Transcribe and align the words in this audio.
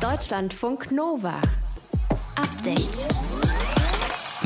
Deutschlandfunk 0.00 0.92
Nova. 0.92 1.40
Update. 2.36 3.06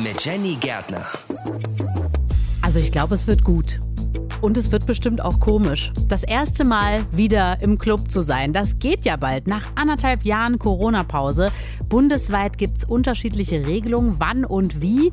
Mit 0.02 0.24
Jenny 0.24 0.56
Gärtner. 0.58 1.06
Also 2.62 2.80
ich 2.80 2.90
glaube, 2.90 3.14
es 3.14 3.26
wird 3.26 3.44
gut. 3.44 3.78
Und 4.40 4.56
es 4.56 4.72
wird 4.72 4.86
bestimmt 4.86 5.20
auch 5.20 5.40
komisch. 5.40 5.92
Das 6.08 6.24
erste 6.24 6.64
Mal 6.64 7.04
wieder 7.12 7.60
im 7.60 7.76
Club 7.76 8.10
zu 8.10 8.22
sein, 8.22 8.54
das 8.54 8.78
geht 8.78 9.04
ja 9.04 9.16
bald. 9.16 9.46
Nach 9.46 9.66
anderthalb 9.74 10.24
Jahren 10.24 10.58
Corona-Pause. 10.58 11.52
Bundesweit 11.88 12.56
gibt 12.56 12.78
es 12.78 12.84
unterschiedliche 12.84 13.66
Regelungen, 13.66 14.16
wann 14.18 14.46
und 14.46 14.80
wie. 14.80 15.12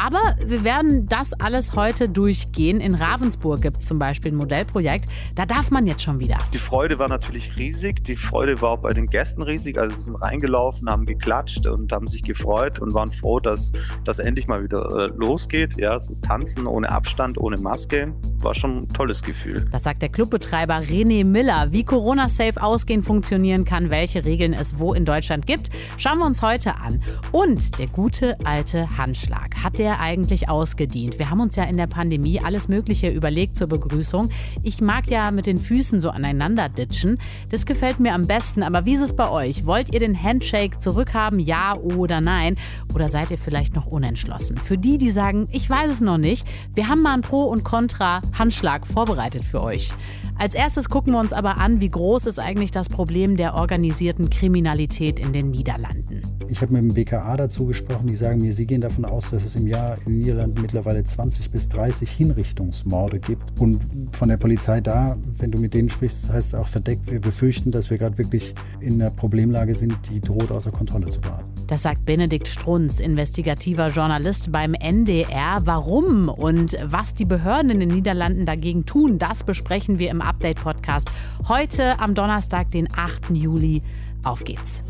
Aber 0.00 0.36
wir 0.44 0.62
werden 0.62 1.06
das 1.06 1.32
alles 1.32 1.74
heute 1.74 2.08
durchgehen. 2.08 2.80
In 2.80 2.94
Ravensburg 2.94 3.60
gibt 3.60 3.78
es 3.78 3.86
zum 3.86 3.98
Beispiel 3.98 4.30
ein 4.30 4.36
Modellprojekt. 4.36 5.06
Da 5.34 5.44
darf 5.44 5.72
man 5.72 5.88
jetzt 5.88 6.02
schon 6.02 6.20
wieder. 6.20 6.38
Die 6.52 6.58
Freude 6.58 7.00
war 7.00 7.08
natürlich 7.08 7.56
riesig. 7.56 8.04
Die 8.04 8.14
Freude 8.14 8.62
war 8.62 8.70
auch 8.70 8.78
bei 8.78 8.92
den 8.92 9.06
Gästen 9.06 9.42
riesig. 9.42 9.76
Also 9.76 9.96
sie 9.96 10.02
sind 10.02 10.14
reingelaufen, 10.16 10.88
haben 10.88 11.04
geklatscht 11.04 11.66
und 11.66 11.90
haben 11.90 12.06
sich 12.06 12.22
gefreut 12.22 12.78
und 12.78 12.94
waren 12.94 13.10
froh, 13.10 13.40
dass 13.40 13.72
das 14.04 14.20
endlich 14.20 14.46
mal 14.46 14.62
wieder 14.62 14.86
äh, 14.96 15.06
losgeht. 15.16 15.76
Ja, 15.78 15.98
so 15.98 16.14
tanzen 16.22 16.68
ohne 16.68 16.88
Abstand, 16.90 17.36
ohne 17.36 17.56
Maske. 17.56 18.14
War 18.38 18.54
schon 18.54 18.82
ein 18.82 18.88
tolles 18.90 19.20
Gefühl. 19.20 19.66
Das 19.72 19.82
sagt 19.82 20.02
der 20.02 20.10
Clubbetreiber 20.10 20.76
René 20.76 21.24
Miller. 21.24 21.72
Wie 21.72 21.82
Corona-safe 21.82 22.62
Ausgehen 22.62 23.02
funktionieren 23.02 23.64
kann, 23.64 23.90
welche 23.90 24.24
Regeln 24.24 24.52
es 24.52 24.78
wo 24.78 24.94
in 24.94 25.04
Deutschland 25.04 25.44
gibt, 25.46 25.70
schauen 25.96 26.18
wir 26.18 26.26
uns 26.26 26.40
heute 26.40 26.76
an. 26.76 27.02
Und 27.32 27.80
der 27.80 27.88
gute 27.88 28.36
alte 28.44 28.96
Handschlag. 28.96 29.56
Hat 29.56 29.78
der 29.78 29.87
eigentlich 29.96 30.48
ausgedient? 30.48 31.18
Wir 31.18 31.30
haben 31.30 31.40
uns 31.40 31.56
ja 31.56 31.64
in 31.64 31.76
der 31.76 31.86
Pandemie 31.86 32.40
alles 32.40 32.68
Mögliche 32.68 33.08
überlegt 33.08 33.56
zur 33.56 33.66
Begrüßung. 33.66 34.30
Ich 34.62 34.80
mag 34.80 35.08
ja 35.08 35.30
mit 35.30 35.46
den 35.46 35.58
Füßen 35.58 36.00
so 36.00 36.10
aneinander 36.10 36.68
ditchen. 36.68 37.18
Das 37.50 37.66
gefällt 37.66 38.00
mir 38.00 38.14
am 38.14 38.26
besten. 38.26 38.62
Aber 38.62 38.84
wie 38.84 38.94
ist 38.94 39.00
es 39.00 39.16
bei 39.16 39.30
euch? 39.30 39.64
Wollt 39.66 39.92
ihr 39.94 40.00
den 40.00 40.22
Handshake 40.22 40.78
zurückhaben? 40.78 41.38
Ja 41.38 41.74
oder 41.74 42.20
nein? 42.20 42.56
Oder 42.94 43.08
seid 43.08 43.30
ihr 43.30 43.38
vielleicht 43.38 43.74
noch 43.74 43.86
unentschlossen? 43.86 44.58
Für 44.58 44.76
die, 44.76 44.98
die 44.98 45.10
sagen, 45.10 45.48
ich 45.50 45.68
weiß 45.68 45.90
es 45.90 46.00
noch 46.00 46.18
nicht, 46.18 46.46
wir 46.74 46.88
haben 46.88 47.02
mal 47.02 47.14
ein 47.14 47.22
Pro 47.22 47.44
und 47.44 47.64
Contra 47.64 48.20
Handschlag 48.38 48.86
vorbereitet 48.86 49.44
für 49.44 49.62
euch. 49.62 49.92
Als 50.40 50.54
erstes 50.54 50.88
gucken 50.88 51.14
wir 51.14 51.18
uns 51.18 51.32
aber 51.32 51.58
an, 51.58 51.80
wie 51.80 51.88
groß 51.88 52.26
ist 52.26 52.38
eigentlich 52.38 52.70
das 52.70 52.88
Problem 52.88 53.36
der 53.36 53.54
organisierten 53.54 54.30
Kriminalität 54.30 55.18
in 55.18 55.32
den 55.32 55.50
Niederlanden. 55.50 56.22
Ich 56.50 56.62
habe 56.62 56.72
mit 56.72 56.82
dem 56.82 56.94
BKA 56.94 57.36
dazu 57.36 57.66
gesprochen, 57.66 58.06
die 58.06 58.14
sagen 58.14 58.40
mir, 58.40 58.52
sie 58.52 58.64
gehen 58.64 58.80
davon 58.80 59.04
aus, 59.04 59.30
dass 59.30 59.44
es 59.44 59.56
im 59.56 59.66
Jahr 59.66 59.98
in 59.98 60.12
den 60.12 60.18
Niederlanden 60.20 60.62
mittlerweile 60.62 61.02
20 61.02 61.50
bis 61.50 61.68
30 61.68 62.08
Hinrichtungsmorde 62.10 63.18
gibt. 63.18 63.60
Und 63.60 63.80
von 64.12 64.28
der 64.28 64.36
Polizei 64.36 64.80
da, 64.80 65.16
wenn 65.38 65.50
du 65.50 65.58
mit 65.58 65.74
denen 65.74 65.90
sprichst, 65.90 66.32
heißt 66.32 66.48
es 66.48 66.54
auch 66.54 66.68
verdeckt, 66.68 67.10
wir 67.10 67.20
befürchten, 67.20 67.72
dass 67.72 67.90
wir 67.90 67.98
gerade 67.98 68.16
wirklich 68.16 68.54
in 68.80 69.02
einer 69.02 69.10
Problemlage 69.10 69.74
sind, 69.74 69.98
die 70.08 70.20
droht 70.20 70.52
außer 70.52 70.70
Kontrolle 70.70 71.08
zu 71.08 71.20
geraten. 71.20 71.44
Das 71.66 71.82
sagt 71.82 72.06
Benedikt 72.06 72.48
Strunz, 72.48 72.98
investigativer 72.98 73.88
Journalist 73.88 74.50
beim 74.50 74.72
NDR. 74.72 75.60
Warum 75.64 76.30
und 76.30 76.78
was 76.82 77.14
die 77.14 77.26
Behörden 77.26 77.70
in 77.70 77.80
den 77.80 77.90
Niederlanden 77.90 78.46
dagegen 78.46 78.86
tun, 78.86 79.18
das 79.18 79.42
besprechen 79.42 79.98
wir 79.98 80.08
im 80.08 80.22
Update-Podcast. 80.28 81.08
Heute 81.48 81.98
am 81.98 82.14
Donnerstag, 82.14 82.70
den 82.70 82.88
8. 82.94 83.30
Juli. 83.30 83.82
Auf 84.24 84.44
geht's. 84.44 84.82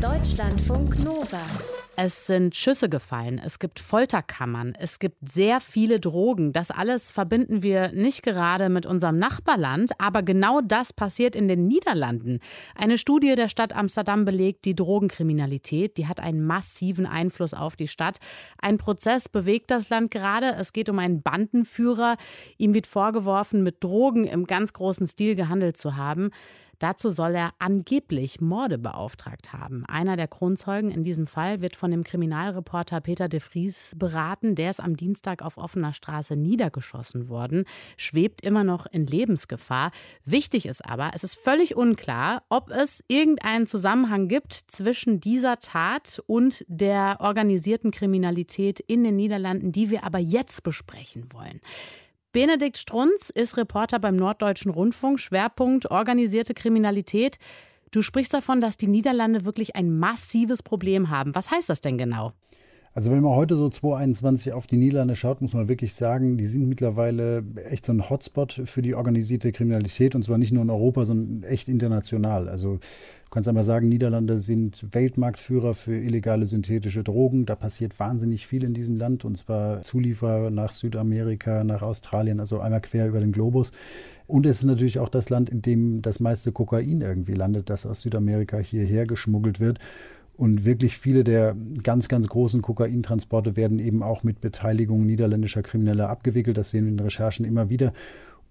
Deutschlandfunk 0.00 1.02
Nova. 1.04 1.42
Es 1.96 2.26
sind 2.26 2.54
Schüsse 2.54 2.88
gefallen, 2.88 3.40
es 3.44 3.58
gibt 3.58 3.78
Folterkammern, 3.78 4.74
es 4.78 5.00
gibt 5.00 5.16
sehr 5.28 5.60
viele 5.60 6.00
Drogen. 6.00 6.52
Das 6.52 6.70
alles 6.70 7.10
verbinden 7.10 7.62
wir 7.62 7.92
nicht 7.92 8.22
gerade 8.22 8.68
mit 8.68 8.86
unserem 8.86 9.18
Nachbarland, 9.18 9.92
aber 9.98 10.22
genau 10.22 10.60
das 10.62 10.92
passiert 10.92 11.36
in 11.36 11.48
den 11.48 11.66
Niederlanden. 11.66 12.38
Eine 12.74 12.96
Studie 12.96 13.34
der 13.34 13.48
Stadt 13.48 13.74
Amsterdam 13.74 14.24
belegt, 14.24 14.64
die 14.64 14.74
Drogenkriminalität, 14.74 15.98
die 15.98 16.06
hat 16.06 16.20
einen 16.20 16.46
massiven 16.46 17.06
Einfluss 17.06 17.52
auf 17.52 17.76
die 17.76 17.88
Stadt. 17.88 18.18
Ein 18.62 18.78
Prozess 18.78 19.28
bewegt 19.28 19.70
das 19.70 19.90
Land 19.90 20.10
gerade. 20.10 20.54
Es 20.58 20.72
geht 20.72 20.88
um 20.88 20.98
einen 20.98 21.20
Bandenführer. 21.20 22.16
Ihm 22.56 22.72
wird 22.72 22.86
vorgeworfen, 22.86 23.62
mit 23.62 23.82
Drogen 23.84 24.26
im 24.26 24.44
ganz 24.44 24.72
großen 24.72 25.06
Stil 25.06 25.34
gehandelt 25.34 25.76
zu 25.76 25.96
haben. 25.96 26.30
Dazu 26.80 27.10
soll 27.10 27.34
er 27.34 27.52
angeblich 27.58 28.40
Morde 28.40 28.78
beauftragt 28.78 29.52
haben. 29.52 29.84
Einer 29.84 30.16
der 30.16 30.28
Kronzeugen 30.28 30.90
in 30.90 31.04
diesem 31.04 31.26
Fall 31.26 31.60
wird 31.60 31.76
von 31.76 31.90
dem 31.90 32.04
Kriminalreporter 32.04 33.02
Peter 33.02 33.28
de 33.28 33.38
Vries 33.38 33.94
beraten. 33.98 34.54
Der 34.54 34.70
ist 34.70 34.80
am 34.80 34.96
Dienstag 34.96 35.42
auf 35.42 35.58
offener 35.58 35.92
Straße 35.92 36.36
niedergeschossen 36.36 37.28
worden, 37.28 37.66
schwebt 37.98 38.40
immer 38.40 38.64
noch 38.64 38.86
in 38.86 39.06
Lebensgefahr. 39.06 39.92
Wichtig 40.24 40.64
ist 40.64 40.84
aber, 40.84 41.10
es 41.14 41.22
ist 41.22 41.36
völlig 41.36 41.76
unklar, 41.76 42.44
ob 42.48 42.70
es 42.70 43.04
irgendeinen 43.08 43.66
Zusammenhang 43.66 44.28
gibt 44.28 44.54
zwischen 44.54 45.20
dieser 45.20 45.58
Tat 45.58 46.22
und 46.26 46.64
der 46.66 47.18
organisierten 47.20 47.90
Kriminalität 47.90 48.80
in 48.80 49.04
den 49.04 49.16
Niederlanden, 49.16 49.70
die 49.70 49.90
wir 49.90 50.02
aber 50.04 50.18
jetzt 50.18 50.62
besprechen 50.62 51.26
wollen. 51.34 51.60
Benedikt 52.32 52.78
Strunz 52.78 53.30
ist 53.30 53.56
Reporter 53.56 53.98
beim 53.98 54.14
Norddeutschen 54.14 54.70
Rundfunk, 54.70 55.18
Schwerpunkt 55.18 55.90
organisierte 55.90 56.54
Kriminalität. 56.54 57.38
Du 57.90 58.02
sprichst 58.02 58.32
davon, 58.32 58.60
dass 58.60 58.76
die 58.76 58.86
Niederlande 58.86 59.44
wirklich 59.44 59.74
ein 59.74 59.98
massives 59.98 60.62
Problem 60.62 61.10
haben. 61.10 61.34
Was 61.34 61.50
heißt 61.50 61.68
das 61.68 61.80
denn 61.80 61.98
genau? 61.98 62.32
Also 62.92 63.12
wenn 63.12 63.22
man 63.22 63.36
heute 63.36 63.54
so 63.54 63.68
2021 63.68 64.52
auf 64.52 64.66
die 64.66 64.76
Niederlande 64.76 65.14
schaut, 65.14 65.40
muss 65.40 65.54
man 65.54 65.68
wirklich 65.68 65.94
sagen, 65.94 66.36
die 66.36 66.44
sind 66.44 66.68
mittlerweile 66.68 67.44
echt 67.70 67.86
so 67.86 67.92
ein 67.92 68.10
Hotspot 68.10 68.62
für 68.64 68.82
die 68.82 68.96
organisierte 68.96 69.52
Kriminalität 69.52 70.16
und 70.16 70.24
zwar 70.24 70.38
nicht 70.38 70.52
nur 70.52 70.64
in 70.64 70.70
Europa, 70.70 71.06
sondern 71.06 71.48
echt 71.48 71.68
international. 71.68 72.48
Also 72.48 72.78
du 72.78 73.30
kannst 73.30 73.48
einmal 73.48 73.62
sagen, 73.62 73.88
Niederlande 73.88 74.40
sind 74.40 74.84
Weltmarktführer 74.90 75.74
für 75.74 75.96
illegale 75.96 76.48
synthetische 76.48 77.04
Drogen. 77.04 77.46
Da 77.46 77.54
passiert 77.54 78.00
wahnsinnig 78.00 78.48
viel 78.48 78.64
in 78.64 78.74
diesem 78.74 78.96
Land 78.96 79.24
und 79.24 79.38
zwar 79.38 79.82
Zulieferer 79.82 80.50
nach 80.50 80.72
Südamerika, 80.72 81.62
nach 81.62 81.82
Australien, 81.82 82.40
also 82.40 82.58
einmal 82.58 82.80
quer 82.80 83.06
über 83.06 83.20
den 83.20 83.30
Globus. 83.30 83.70
Und 84.26 84.46
es 84.46 84.58
ist 84.58 84.64
natürlich 84.64 84.98
auch 84.98 85.08
das 85.08 85.30
Land, 85.30 85.48
in 85.48 85.62
dem 85.62 86.02
das 86.02 86.18
meiste 86.18 86.50
Kokain 86.50 87.02
irgendwie 87.02 87.34
landet, 87.34 87.70
das 87.70 87.86
aus 87.86 88.02
Südamerika 88.02 88.58
hierher 88.58 89.06
geschmuggelt 89.06 89.60
wird. 89.60 89.78
Und 90.40 90.64
wirklich 90.64 90.96
viele 90.96 91.22
der 91.22 91.54
ganz, 91.82 92.08
ganz 92.08 92.26
großen 92.26 92.62
Kokaintransporte 92.62 93.56
werden 93.56 93.78
eben 93.78 94.02
auch 94.02 94.22
mit 94.22 94.40
Beteiligung 94.40 95.04
niederländischer 95.04 95.60
Krimineller 95.60 96.08
abgewickelt. 96.08 96.56
Das 96.56 96.70
sehen 96.70 96.84
wir 96.84 96.92
in 96.92 96.96
den 96.96 97.04
Recherchen 97.04 97.44
immer 97.44 97.68
wieder. 97.68 97.92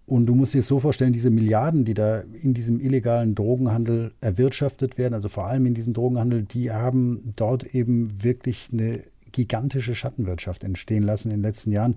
Und 0.06 0.28
du 0.28 0.36
musst 0.36 0.54
dir 0.54 0.62
so 0.62 0.78
vorstellen, 0.78 1.14
diese 1.14 1.32
Milliarden, 1.32 1.86
die 1.86 1.96
da 1.96 2.22
in 2.44 2.54
diesem 2.54 2.80
illegalen 2.80 3.34
Drogenhandel 3.34 4.12
erwirtschaftet 4.22 5.00
werden, 5.00 5.16
also 5.16 5.30
vor 5.30 5.48
allem 5.48 5.66
in 5.66 5.74
diesem 5.74 5.94
Drogenhandel, 5.94 6.44
die 6.44 6.70
haben 6.70 7.32
dort 7.36 7.74
eben 7.74 8.22
wirklich 8.22 8.70
eine 8.72 9.02
gigantische 9.32 9.96
Schattenwirtschaft 9.96 10.64
entstehen 10.64 11.02
lassen 11.02 11.32
in 11.32 11.38
den 11.38 11.44
letzten 11.44 11.72
Jahren. 11.72 11.96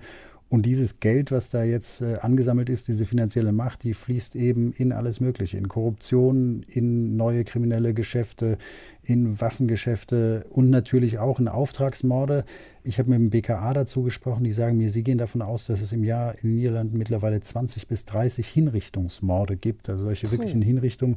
Und 0.52 0.66
dieses 0.66 1.00
Geld, 1.00 1.32
was 1.32 1.48
da 1.48 1.64
jetzt 1.64 2.02
äh, 2.02 2.18
angesammelt 2.20 2.68
ist, 2.68 2.86
diese 2.86 3.06
finanzielle 3.06 3.52
Macht, 3.52 3.84
die 3.84 3.94
fließt 3.94 4.36
eben 4.36 4.74
in 4.74 4.92
alles 4.92 5.18
Mögliche, 5.18 5.56
in 5.56 5.66
Korruption, 5.66 6.62
in 6.68 7.16
neue 7.16 7.44
kriminelle 7.44 7.94
Geschäfte, 7.94 8.58
in 9.02 9.40
Waffengeschäfte 9.40 10.44
und 10.50 10.68
natürlich 10.68 11.18
auch 11.18 11.40
in 11.40 11.48
Auftragsmorde. 11.48 12.44
Ich 12.84 12.98
habe 12.98 13.08
mit 13.08 13.18
dem 13.18 13.30
BKA 13.30 13.72
dazu 13.72 14.02
gesprochen, 14.02 14.44
die 14.44 14.52
sagen 14.52 14.76
mir, 14.76 14.90
sie 14.90 15.02
gehen 15.02 15.16
davon 15.16 15.40
aus, 15.40 15.68
dass 15.68 15.80
es 15.80 15.90
im 15.90 16.04
Jahr 16.04 16.34
in 16.34 16.50
den 16.50 16.56
Niederlanden 16.56 16.98
mittlerweile 16.98 17.40
20 17.40 17.86
bis 17.86 18.04
30 18.04 18.46
Hinrichtungsmorde 18.46 19.56
gibt, 19.56 19.88
also 19.88 20.04
solche 20.04 20.30
wirklichen 20.30 20.60
Hinrichtungen. 20.60 21.16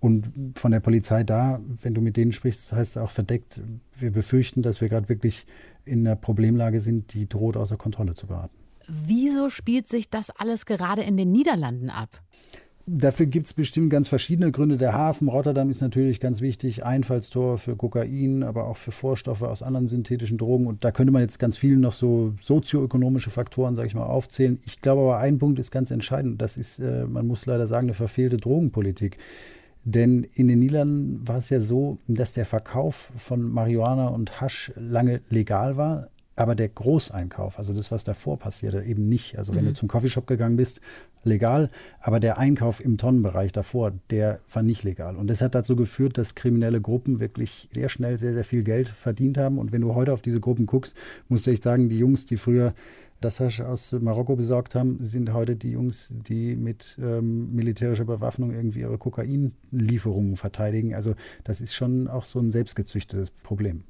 Und 0.00 0.32
von 0.54 0.72
der 0.72 0.80
Polizei 0.80 1.24
da, 1.24 1.60
wenn 1.82 1.92
du 1.92 2.00
mit 2.00 2.16
denen 2.16 2.32
sprichst, 2.32 2.72
heißt 2.72 2.92
es 2.92 2.96
auch 2.96 3.10
verdeckt, 3.10 3.60
wir 3.98 4.12
befürchten, 4.12 4.62
dass 4.62 4.80
wir 4.80 4.88
gerade 4.88 5.10
wirklich 5.10 5.44
in 5.84 6.06
einer 6.06 6.16
Problemlage 6.16 6.80
sind, 6.80 7.12
die 7.12 7.28
droht 7.28 7.58
außer 7.58 7.76
Kontrolle 7.76 8.14
zu 8.14 8.26
geraten. 8.26 8.61
Wieso 8.88 9.50
spielt 9.50 9.88
sich 9.88 10.10
das 10.10 10.30
alles 10.30 10.66
gerade 10.66 11.02
in 11.02 11.16
den 11.16 11.32
Niederlanden 11.32 11.90
ab? 11.90 12.20
Dafür 12.84 13.26
gibt 13.26 13.46
es 13.46 13.54
bestimmt 13.54 13.90
ganz 13.90 14.08
verschiedene 14.08 14.50
Gründe. 14.50 14.76
Der 14.76 14.92
Hafen 14.92 15.28
Rotterdam 15.28 15.70
ist 15.70 15.80
natürlich 15.80 16.18
ganz 16.18 16.40
wichtig, 16.40 16.84
Einfallstor 16.84 17.56
für 17.56 17.76
Kokain, 17.76 18.42
aber 18.42 18.66
auch 18.66 18.76
für 18.76 18.90
Vorstoffe 18.90 19.42
aus 19.42 19.62
anderen 19.62 19.86
synthetischen 19.86 20.36
Drogen. 20.36 20.66
Und 20.66 20.84
da 20.84 20.90
könnte 20.90 21.12
man 21.12 21.22
jetzt 21.22 21.38
ganz 21.38 21.56
viel 21.56 21.76
noch 21.76 21.92
so 21.92 22.34
sozioökonomische 22.40 23.30
Faktoren, 23.30 23.76
sage 23.76 23.86
ich 23.86 23.94
mal, 23.94 24.04
aufzählen. 24.04 24.58
Ich 24.66 24.80
glaube 24.80 25.02
aber, 25.02 25.18
ein 25.18 25.38
Punkt 25.38 25.60
ist 25.60 25.70
ganz 25.70 25.92
entscheidend. 25.92 26.42
Das 26.42 26.56
ist, 26.56 26.80
äh, 26.80 27.04
man 27.04 27.26
muss 27.28 27.46
leider 27.46 27.68
sagen, 27.68 27.86
eine 27.86 27.94
verfehlte 27.94 28.36
Drogenpolitik. 28.36 29.18
Denn 29.84 30.26
in 30.34 30.48
den 30.48 30.58
Niederlanden 30.58 31.26
war 31.26 31.38
es 31.38 31.50
ja 31.50 31.60
so, 31.60 31.98
dass 32.08 32.34
der 32.34 32.46
Verkauf 32.46 32.94
von 32.96 33.42
Marihuana 33.42 34.08
und 34.08 34.40
Hasch 34.40 34.72
lange 34.76 35.20
legal 35.28 35.76
war, 35.76 36.08
aber 36.34 36.54
der 36.54 36.68
Großeinkauf, 36.68 37.58
also 37.58 37.72
das, 37.74 37.90
was 37.90 38.04
davor 38.04 38.38
passierte, 38.38 38.82
eben 38.82 39.08
nicht. 39.08 39.38
Also 39.38 39.54
wenn 39.54 39.64
du 39.64 39.70
mhm. 39.70 39.74
zum 39.74 39.88
Coffeeshop 39.88 40.26
gegangen 40.26 40.56
bist, 40.56 40.80
legal, 41.24 41.70
aber 42.00 42.20
der 42.20 42.38
Einkauf 42.38 42.84
im 42.84 42.98
Tonnenbereich 42.98 43.52
davor, 43.52 43.92
der 44.10 44.40
war 44.52 44.62
nicht 44.62 44.82
legal. 44.82 45.16
Und 45.16 45.28
das 45.28 45.42
hat 45.42 45.54
dazu 45.54 45.76
geführt, 45.76 46.18
dass 46.18 46.34
kriminelle 46.34 46.80
Gruppen 46.80 47.20
wirklich 47.20 47.68
sehr 47.70 47.88
schnell 47.88 48.18
sehr, 48.18 48.32
sehr 48.32 48.44
viel 48.44 48.64
Geld 48.64 48.88
verdient 48.88 49.38
haben. 49.38 49.58
Und 49.58 49.72
wenn 49.72 49.82
du 49.82 49.94
heute 49.94 50.12
auf 50.12 50.22
diese 50.22 50.40
Gruppen 50.40 50.66
guckst, 50.66 50.96
musst 51.28 51.46
du 51.46 51.50
echt 51.50 51.62
sagen, 51.62 51.88
die 51.88 51.98
Jungs, 51.98 52.26
die 52.26 52.36
früher 52.36 52.74
das 53.20 53.38
Hasch 53.38 53.60
aus 53.60 53.92
Marokko 53.92 54.36
besorgt 54.36 54.74
haben, 54.74 54.96
sind 55.00 55.32
heute 55.32 55.54
die 55.54 55.70
Jungs, 55.70 56.08
die 56.10 56.56
mit 56.56 56.98
ähm, 57.00 57.54
militärischer 57.54 58.04
Bewaffnung 58.04 58.52
irgendwie 58.52 58.80
ihre 58.80 58.98
Kokainlieferungen 58.98 60.36
verteidigen. 60.36 60.94
Also 60.94 61.14
das 61.44 61.60
ist 61.60 61.74
schon 61.74 62.08
auch 62.08 62.24
so 62.24 62.40
ein 62.40 62.50
selbstgezüchtetes 62.50 63.30
Problem. 63.30 63.84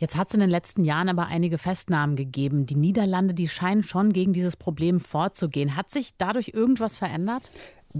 Jetzt 0.00 0.16
hat 0.16 0.28
es 0.28 0.34
in 0.34 0.40
den 0.40 0.48
letzten 0.48 0.82
Jahren 0.82 1.10
aber 1.10 1.26
einige 1.26 1.58
Festnahmen 1.58 2.16
gegeben. 2.16 2.64
Die 2.64 2.74
Niederlande, 2.74 3.34
die 3.34 3.48
scheinen 3.48 3.82
schon 3.82 4.14
gegen 4.14 4.32
dieses 4.32 4.56
Problem 4.56 4.98
vorzugehen. 4.98 5.76
Hat 5.76 5.90
sich 5.90 6.16
dadurch 6.16 6.52
irgendwas 6.54 6.96
verändert? 6.96 7.50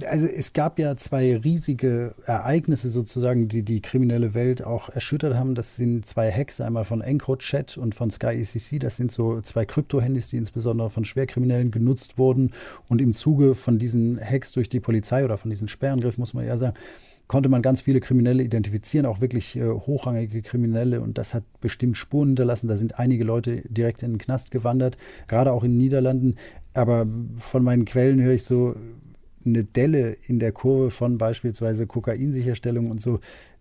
Also 0.06 0.26
es 0.26 0.54
gab 0.54 0.78
ja 0.78 0.96
zwei 0.96 1.36
riesige 1.36 2.14
Ereignisse 2.24 2.88
sozusagen, 2.88 3.48
die 3.48 3.64
die 3.64 3.82
kriminelle 3.82 4.32
Welt 4.32 4.64
auch 4.64 4.88
erschüttert 4.88 5.34
haben. 5.34 5.54
Das 5.54 5.76
sind 5.76 6.06
zwei 6.06 6.32
Hacks, 6.32 6.62
einmal 6.62 6.86
von 6.86 7.02
EncroChat 7.02 7.76
und 7.76 7.94
von 7.94 8.10
Sky 8.10 8.40
ECC. 8.40 8.78
Das 8.78 8.96
sind 8.96 9.12
so 9.12 9.42
zwei 9.42 9.66
Krypto-Handys, 9.66 10.30
die 10.30 10.38
insbesondere 10.38 10.88
von 10.88 11.04
Schwerkriminellen 11.04 11.70
genutzt 11.70 12.16
wurden. 12.16 12.52
Und 12.88 13.02
im 13.02 13.12
Zuge 13.12 13.54
von 13.54 13.78
diesen 13.78 14.18
Hacks 14.18 14.52
durch 14.52 14.70
die 14.70 14.80
Polizei 14.80 15.22
oder 15.22 15.36
von 15.36 15.50
diesen 15.50 15.68
Sperrangriff, 15.68 16.16
muss 16.16 16.32
man 16.32 16.46
ja 16.46 16.56
sagen, 16.56 16.78
konnte 17.30 17.48
man 17.48 17.62
ganz 17.62 17.80
viele 17.80 18.00
Kriminelle 18.00 18.42
identifizieren, 18.42 19.06
auch 19.06 19.20
wirklich 19.20 19.54
äh, 19.54 19.62
hochrangige 19.62 20.42
Kriminelle. 20.42 21.00
Und 21.00 21.16
das 21.16 21.32
hat 21.32 21.44
bestimmt 21.60 21.96
Spuren 21.96 22.30
hinterlassen. 22.30 22.66
Da 22.66 22.76
sind 22.76 22.98
einige 22.98 23.22
Leute 23.22 23.62
direkt 23.68 24.02
in 24.02 24.14
den 24.14 24.18
Knast 24.18 24.50
gewandert, 24.50 24.98
gerade 25.28 25.52
auch 25.52 25.62
in 25.62 25.70
den 25.70 25.78
Niederlanden. 25.78 26.34
Aber 26.74 27.06
von 27.36 27.62
meinen 27.62 27.84
Quellen 27.84 28.20
höre 28.20 28.34
ich 28.34 28.42
so, 28.42 28.74
eine 29.46 29.62
Delle 29.62 30.16
in 30.26 30.40
der 30.40 30.50
Kurve 30.50 30.90
von 30.90 31.18
beispielsweise 31.18 31.86
Kokainsicherstellung 31.86 32.90
und 32.90 33.00
so, 33.00 33.20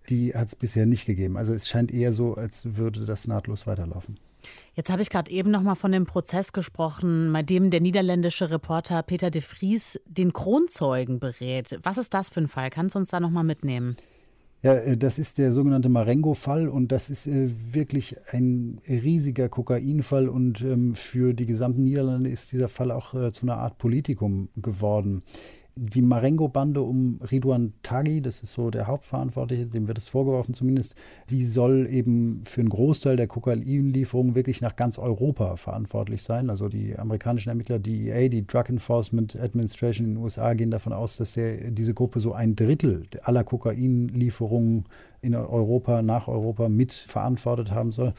die 0.09 0.33
hat 0.33 0.47
es 0.47 0.55
bisher 0.55 0.87
nicht 0.87 1.05
gegeben. 1.05 1.37
Also 1.37 1.53
es 1.53 1.67
scheint 1.67 1.93
eher 1.93 2.11
so, 2.11 2.33
als 2.33 2.75
würde 2.75 3.05
das 3.05 3.27
nahtlos 3.27 3.67
weiterlaufen. 3.67 4.17
Jetzt 4.79 4.89
habe 4.89 5.01
ich 5.01 5.09
gerade 5.09 5.29
eben 5.29 5.51
noch 5.51 5.61
mal 5.61 5.75
von 5.75 5.91
dem 5.91 6.05
Prozess 6.05 6.53
gesprochen, 6.53 7.33
bei 7.33 7.43
dem 7.43 7.69
der 7.69 7.81
niederländische 7.81 8.49
Reporter 8.49 9.03
Peter 9.03 9.29
de 9.29 9.41
Vries 9.41 9.99
den 10.05 10.31
Kronzeugen 10.31 11.19
berät. 11.19 11.77
Was 11.83 11.97
ist 11.97 12.13
das 12.13 12.29
für 12.29 12.39
ein 12.39 12.47
Fall? 12.47 12.69
Kannst 12.69 12.95
du 12.95 12.99
uns 12.99 13.09
da 13.09 13.19
noch 13.19 13.29
mal 13.29 13.43
mitnehmen? 13.43 13.97
Ja, 14.61 14.75
äh, 14.75 14.95
das 14.95 15.19
ist 15.19 15.37
der 15.37 15.51
sogenannte 15.51 15.89
Marengo-Fall 15.89 16.69
und 16.69 16.93
das 16.93 17.09
ist 17.09 17.27
äh, 17.27 17.49
wirklich 17.73 18.15
ein 18.31 18.79
riesiger 18.87 19.49
Kokainfall 19.49 20.29
und 20.29 20.61
ähm, 20.61 20.95
für 20.95 21.33
die 21.33 21.45
gesamten 21.45 21.83
Niederlande 21.83 22.29
ist 22.29 22.53
dieser 22.53 22.69
Fall 22.69 22.91
auch 22.91 23.13
äh, 23.13 23.33
zu 23.33 23.47
einer 23.47 23.57
Art 23.57 23.79
Politikum 23.79 24.47
geworden 24.55 25.23
die 25.81 26.01
Marengo-Bande 26.01 26.81
um 26.81 27.21
Ridwan 27.31 27.71
Taghi, 27.83 28.21
das 28.21 28.41
ist 28.41 28.51
so 28.51 28.69
der 28.69 28.87
Hauptverantwortliche, 28.87 29.65
dem 29.65 29.87
wird 29.87 29.97
es 29.97 30.09
vorgeworfen 30.09 30.53
zumindest, 30.53 30.93
die 31.29 31.45
soll 31.45 31.87
eben 31.89 32.41
für 32.43 32.59
einen 32.59 32.69
Großteil 32.69 33.15
der 33.15 33.27
Kokainlieferungen 33.27 34.35
wirklich 34.35 34.61
nach 34.61 34.75
ganz 34.75 34.99
Europa 34.99 35.55
verantwortlich 35.55 36.23
sein. 36.23 36.49
Also 36.49 36.67
die 36.67 36.99
amerikanischen 36.99 37.47
Ermittler, 37.47 37.79
DEA, 37.79 38.27
die 38.27 38.45
Drug 38.45 38.67
Enforcement 38.67 39.39
Administration 39.39 40.07
in 40.07 40.15
den 40.15 40.23
USA, 40.23 40.53
gehen 40.53 40.69
davon 40.69 40.91
aus, 40.91 41.15
dass 41.15 41.33
der, 41.33 41.71
diese 41.71 41.93
Gruppe 41.93 42.19
so 42.19 42.33
ein 42.33 42.57
Drittel 42.57 43.07
aller 43.23 43.45
Kokainlieferungen 43.45 44.83
in 45.21 45.33
Europa, 45.33 46.01
nach 46.01 46.27
Europa 46.27 46.67
mit 46.67 46.91
verantwortet 46.91 47.71
haben 47.71 47.93
soll. 47.93 48.13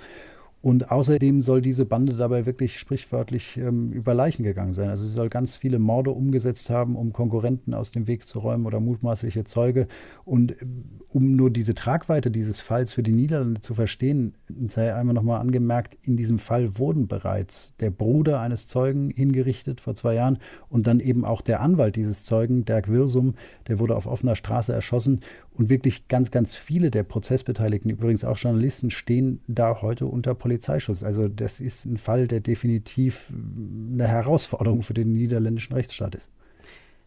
Und 0.62 0.90
außerdem 0.90 1.40
soll 1.40 1.62
diese 1.62 1.86
Bande 1.86 2.14
dabei 2.14 2.44
wirklich 2.44 2.78
sprichwörtlich 2.78 3.56
ähm, 3.56 3.92
über 3.92 4.12
Leichen 4.12 4.42
gegangen 4.42 4.74
sein. 4.74 4.90
Also 4.90 5.06
sie 5.06 5.12
soll 5.12 5.30
ganz 5.30 5.56
viele 5.56 5.78
Morde 5.78 6.10
umgesetzt 6.10 6.68
haben, 6.68 6.96
um 6.96 7.14
Konkurrenten 7.14 7.72
aus 7.72 7.92
dem 7.92 8.06
Weg 8.06 8.26
zu 8.26 8.40
räumen 8.40 8.66
oder 8.66 8.78
mutmaßliche 8.78 9.44
Zeuge. 9.44 9.86
Und 10.26 10.52
äh, 10.52 10.66
um 11.08 11.34
nur 11.34 11.50
diese 11.50 11.74
Tragweite 11.74 12.30
dieses 12.30 12.60
Falls 12.60 12.92
für 12.92 13.02
die 13.02 13.12
Niederlande 13.12 13.62
zu 13.62 13.72
verstehen, 13.72 14.34
sei 14.68 14.94
einmal 14.94 15.14
nochmal 15.14 15.40
angemerkt, 15.40 15.96
in 16.02 16.18
diesem 16.18 16.38
Fall 16.38 16.78
wurden 16.78 17.08
bereits 17.08 17.74
der 17.80 17.90
Bruder 17.90 18.40
eines 18.40 18.68
Zeugen 18.68 19.10
hingerichtet 19.10 19.80
vor 19.80 19.94
zwei 19.94 20.14
Jahren 20.14 20.38
und 20.68 20.86
dann 20.86 21.00
eben 21.00 21.24
auch 21.24 21.40
der 21.40 21.62
Anwalt 21.62 21.96
dieses 21.96 22.24
Zeugen, 22.24 22.66
Dirk 22.66 22.88
Wirsum, 22.88 23.34
der 23.66 23.78
wurde 23.78 23.96
auf 23.96 24.06
offener 24.06 24.36
Straße 24.36 24.72
erschossen. 24.72 25.20
Und 25.60 25.68
wirklich 25.68 26.08
ganz, 26.08 26.30
ganz 26.30 26.54
viele 26.54 26.90
der 26.90 27.02
Prozessbeteiligten, 27.02 27.90
übrigens 27.90 28.24
auch 28.24 28.38
Journalisten, 28.38 28.90
stehen 28.90 29.40
da 29.46 29.82
heute 29.82 30.06
unter 30.06 30.34
Polizeischutz. 30.34 31.02
Also 31.02 31.28
das 31.28 31.60
ist 31.60 31.84
ein 31.84 31.98
Fall, 31.98 32.26
der 32.26 32.40
definitiv 32.40 33.30
eine 33.30 34.08
Herausforderung 34.08 34.80
für 34.80 34.94
den 34.94 35.12
niederländischen 35.12 35.74
Rechtsstaat 35.74 36.14
ist. 36.14 36.30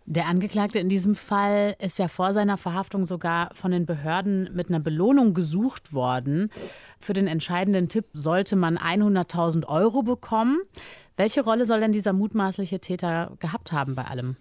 Der 0.06 0.28
Angeklagte 0.28 0.78
in 0.78 0.88
diesem 0.88 1.16
Fall 1.16 1.76
ist 1.80 1.98
ja 1.98 2.08
vor 2.08 2.32
seiner 2.32 2.58
Verhaftung 2.58 3.06
sogar 3.06 3.50
von 3.56 3.72
den 3.72 3.88
Behörden 3.88 4.52
mit 4.54 4.70
einer 4.70 4.80
Belohnung 4.80 5.34
gesucht 5.34 5.92
worden. 5.92 6.52
Für 7.00 7.14
den 7.14 7.26
entscheidenden 7.26 7.90
Tipp 7.90 8.06
sollte 8.14 8.56
man 8.56 8.78
100.000 8.78 9.66
Euro 9.66 10.04
bekommen. 10.04 10.60
Welche 11.18 11.44
Rolle 11.44 11.66
soll 11.66 11.80
denn 11.80 11.92
dieser 11.92 12.14
mutmaßliche 12.14 12.80
Täter 12.80 13.36
gehabt 13.40 13.72
haben 13.72 13.96
bei 13.96 14.06
allem? 14.06 14.36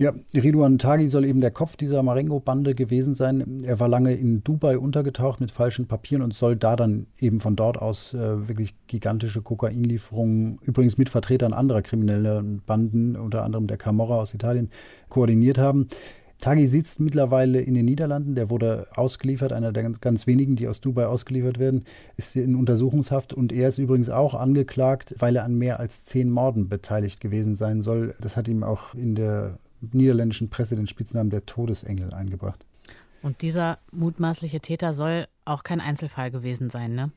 Ja, 0.00 0.12
Ridwan 0.32 0.78
Taghi 0.78 1.08
soll 1.08 1.24
eben 1.24 1.40
der 1.40 1.50
Kopf 1.50 1.74
dieser 1.74 2.04
Marengo-Bande 2.04 2.76
gewesen 2.76 3.16
sein. 3.16 3.62
Er 3.64 3.80
war 3.80 3.88
lange 3.88 4.14
in 4.14 4.44
Dubai 4.44 4.78
untergetaucht 4.78 5.40
mit 5.40 5.50
falschen 5.50 5.88
Papieren 5.88 6.22
und 6.22 6.32
soll 6.32 6.54
da 6.54 6.76
dann 6.76 7.08
eben 7.18 7.40
von 7.40 7.56
dort 7.56 7.82
aus 7.82 8.14
äh, 8.14 8.46
wirklich 8.46 8.76
gigantische 8.86 9.42
Kokainlieferungen, 9.42 10.60
übrigens 10.62 10.98
mit 10.98 11.08
Vertretern 11.08 11.52
anderer 11.52 11.82
krimineller 11.82 12.44
Banden, 12.64 13.16
unter 13.16 13.42
anderem 13.42 13.66
der 13.66 13.76
Camorra 13.76 14.20
aus 14.20 14.34
Italien, 14.34 14.70
koordiniert 15.08 15.58
haben. 15.58 15.88
Taghi 16.38 16.68
sitzt 16.68 17.00
mittlerweile 17.00 17.60
in 17.60 17.74
den 17.74 17.86
Niederlanden. 17.86 18.36
Der 18.36 18.50
wurde 18.50 18.86
ausgeliefert, 18.94 19.52
einer 19.52 19.72
der 19.72 19.90
ganz 19.90 20.28
wenigen, 20.28 20.54
die 20.54 20.68
aus 20.68 20.80
Dubai 20.80 21.06
ausgeliefert 21.06 21.58
werden, 21.58 21.84
ist 22.16 22.36
in 22.36 22.54
Untersuchungshaft. 22.54 23.34
Und 23.34 23.52
er 23.52 23.68
ist 23.68 23.78
übrigens 23.78 24.10
auch 24.10 24.36
angeklagt, 24.36 25.16
weil 25.18 25.34
er 25.34 25.42
an 25.42 25.56
mehr 25.58 25.80
als 25.80 26.04
zehn 26.04 26.30
Morden 26.30 26.68
beteiligt 26.68 27.20
gewesen 27.20 27.56
sein 27.56 27.82
soll. 27.82 28.14
Das 28.20 28.36
hat 28.36 28.46
ihm 28.46 28.62
auch 28.62 28.94
in 28.94 29.16
der 29.16 29.58
niederländischen 29.80 30.50
Presse 30.50 30.76
den 30.76 30.86
Spitznamen 30.86 31.30
der 31.30 31.46
Todesengel 31.46 32.12
eingebracht. 32.12 32.64
Und 33.22 33.42
dieser 33.42 33.78
mutmaßliche 33.90 34.60
Täter 34.60 34.92
soll 34.92 35.26
auch 35.44 35.64
kein 35.64 35.80
Einzelfall 35.80 36.30
gewesen 36.30 36.70
sein, 36.70 36.94
ne? 36.94 37.10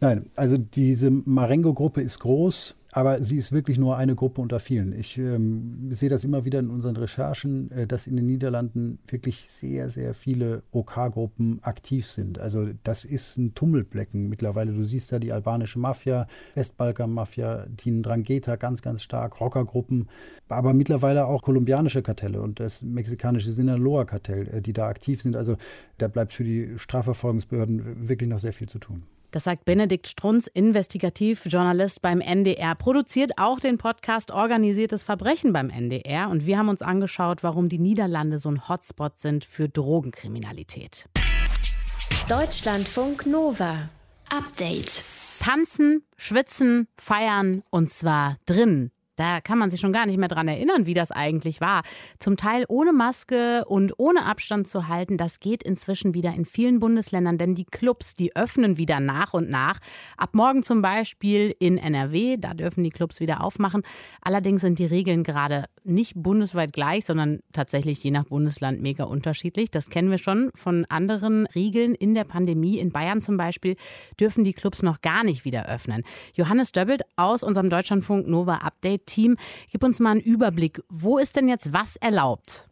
Nein, 0.00 0.26
also 0.36 0.56
diese 0.56 1.10
Marengo-Gruppe 1.10 2.00
ist 2.00 2.20
groß. 2.20 2.76
Aber 2.98 3.22
sie 3.22 3.36
ist 3.36 3.52
wirklich 3.52 3.78
nur 3.78 3.96
eine 3.96 4.16
Gruppe 4.16 4.40
unter 4.40 4.58
vielen. 4.58 4.92
Ich 4.92 5.18
ähm, 5.18 5.92
sehe 5.92 6.08
das 6.08 6.24
immer 6.24 6.44
wieder 6.44 6.58
in 6.58 6.68
unseren 6.68 6.96
Recherchen, 6.96 7.70
äh, 7.70 7.86
dass 7.86 8.08
in 8.08 8.16
den 8.16 8.26
Niederlanden 8.26 8.98
wirklich 9.06 9.48
sehr, 9.48 9.88
sehr 9.88 10.14
viele 10.14 10.64
OK-Gruppen 10.72 11.60
aktiv 11.62 12.08
sind. 12.08 12.40
Also 12.40 12.70
das 12.82 13.04
ist 13.04 13.36
ein 13.36 13.54
Tummelblecken 13.54 14.28
mittlerweile. 14.28 14.72
Du 14.72 14.82
siehst 14.82 15.12
da 15.12 15.20
die 15.20 15.32
albanische 15.32 15.78
Mafia, 15.78 16.26
Westbalkan-Mafia, 16.56 17.66
die 17.68 18.02
Drangheta 18.02 18.56
ganz, 18.56 18.82
ganz 18.82 19.04
stark, 19.04 19.40
Rockergruppen, 19.40 20.08
aber 20.48 20.74
mittlerweile 20.74 21.26
auch 21.26 21.42
kolumbianische 21.42 22.02
Kartelle 22.02 22.42
und 22.42 22.58
das 22.58 22.82
mexikanische 22.82 23.52
Sinaloa-Kartell, 23.52 24.48
äh, 24.48 24.60
die 24.60 24.72
da 24.72 24.88
aktiv 24.88 25.22
sind. 25.22 25.36
Also 25.36 25.56
da 25.98 26.08
bleibt 26.08 26.32
für 26.32 26.42
die 26.42 26.76
Strafverfolgungsbehörden 26.76 28.08
wirklich 28.08 28.28
noch 28.28 28.40
sehr 28.40 28.52
viel 28.52 28.68
zu 28.68 28.80
tun. 28.80 29.04
Das 29.30 29.44
sagt 29.44 29.66
Benedikt 29.66 30.08
Strunz, 30.08 30.46
Investigativjournalist 30.46 32.00
beim 32.00 32.22
NDR, 32.22 32.74
produziert 32.74 33.32
auch 33.36 33.60
den 33.60 33.76
Podcast 33.76 34.30
Organisiertes 34.30 35.02
Verbrechen 35.02 35.52
beim 35.52 35.68
NDR. 35.68 36.30
Und 36.30 36.46
wir 36.46 36.56
haben 36.56 36.70
uns 36.70 36.80
angeschaut, 36.80 37.42
warum 37.42 37.68
die 37.68 37.78
Niederlande 37.78 38.38
so 38.38 38.50
ein 38.50 38.68
Hotspot 38.68 39.18
sind 39.18 39.44
für 39.44 39.68
Drogenkriminalität. 39.68 41.10
Deutschlandfunk 42.28 43.26
Nova. 43.26 43.90
Update. 44.30 45.02
Tanzen, 45.40 46.04
schwitzen, 46.16 46.88
feiern 46.96 47.62
und 47.70 47.90
zwar 47.90 48.38
drin 48.46 48.90
da 49.18 49.40
kann 49.40 49.58
man 49.58 49.70
sich 49.70 49.80
schon 49.80 49.92
gar 49.92 50.06
nicht 50.06 50.18
mehr 50.18 50.28
dran 50.28 50.48
erinnern, 50.48 50.86
wie 50.86 50.94
das 50.94 51.10
eigentlich 51.10 51.60
war. 51.60 51.82
Zum 52.18 52.36
Teil 52.36 52.64
ohne 52.68 52.92
Maske 52.92 53.64
und 53.66 53.92
ohne 53.98 54.24
Abstand 54.24 54.68
zu 54.68 54.88
halten, 54.88 55.16
das 55.16 55.40
geht 55.40 55.62
inzwischen 55.62 56.14
wieder 56.14 56.34
in 56.34 56.44
vielen 56.44 56.80
Bundesländern, 56.80 57.38
denn 57.38 57.54
die 57.54 57.64
Clubs, 57.64 58.14
die 58.14 58.36
öffnen 58.36 58.78
wieder 58.78 59.00
nach 59.00 59.34
und 59.34 59.50
nach. 59.50 59.78
Ab 60.16 60.34
morgen 60.34 60.62
zum 60.62 60.82
Beispiel 60.82 61.54
in 61.58 61.78
NRW, 61.78 62.36
da 62.38 62.54
dürfen 62.54 62.84
die 62.84 62.90
Clubs 62.90 63.20
wieder 63.20 63.42
aufmachen. 63.42 63.82
Allerdings 64.20 64.60
sind 64.60 64.78
die 64.78 64.86
Regeln 64.86 65.24
gerade 65.24 65.64
nicht 65.88 66.14
bundesweit 66.16 66.72
gleich, 66.72 67.04
sondern 67.04 67.40
tatsächlich 67.52 68.02
je 68.02 68.10
nach 68.10 68.24
Bundesland 68.24 68.80
mega 68.80 69.04
unterschiedlich. 69.04 69.70
Das 69.70 69.90
kennen 69.90 70.10
wir 70.10 70.18
schon 70.18 70.50
von 70.54 70.84
anderen 70.88 71.46
Regeln 71.46 71.94
in 71.94 72.14
der 72.14 72.24
Pandemie. 72.24 72.78
In 72.78 72.90
Bayern 72.90 73.20
zum 73.20 73.36
Beispiel 73.36 73.76
dürfen 74.20 74.44
die 74.44 74.52
Clubs 74.52 74.82
noch 74.82 75.00
gar 75.00 75.24
nicht 75.24 75.44
wieder 75.44 75.66
öffnen. 75.66 76.02
Johannes 76.34 76.72
Döbbelt 76.72 77.02
aus 77.16 77.42
unserem 77.42 77.70
Deutschlandfunk 77.70 78.28
Nova 78.28 78.56
Update 78.56 79.06
Team. 79.06 79.36
Gib 79.70 79.82
uns 79.84 80.00
mal 80.00 80.12
einen 80.12 80.20
Überblick. 80.20 80.82
Wo 80.88 81.18
ist 81.18 81.36
denn 81.36 81.48
jetzt 81.48 81.72
was 81.72 81.96
erlaubt? 81.96 82.68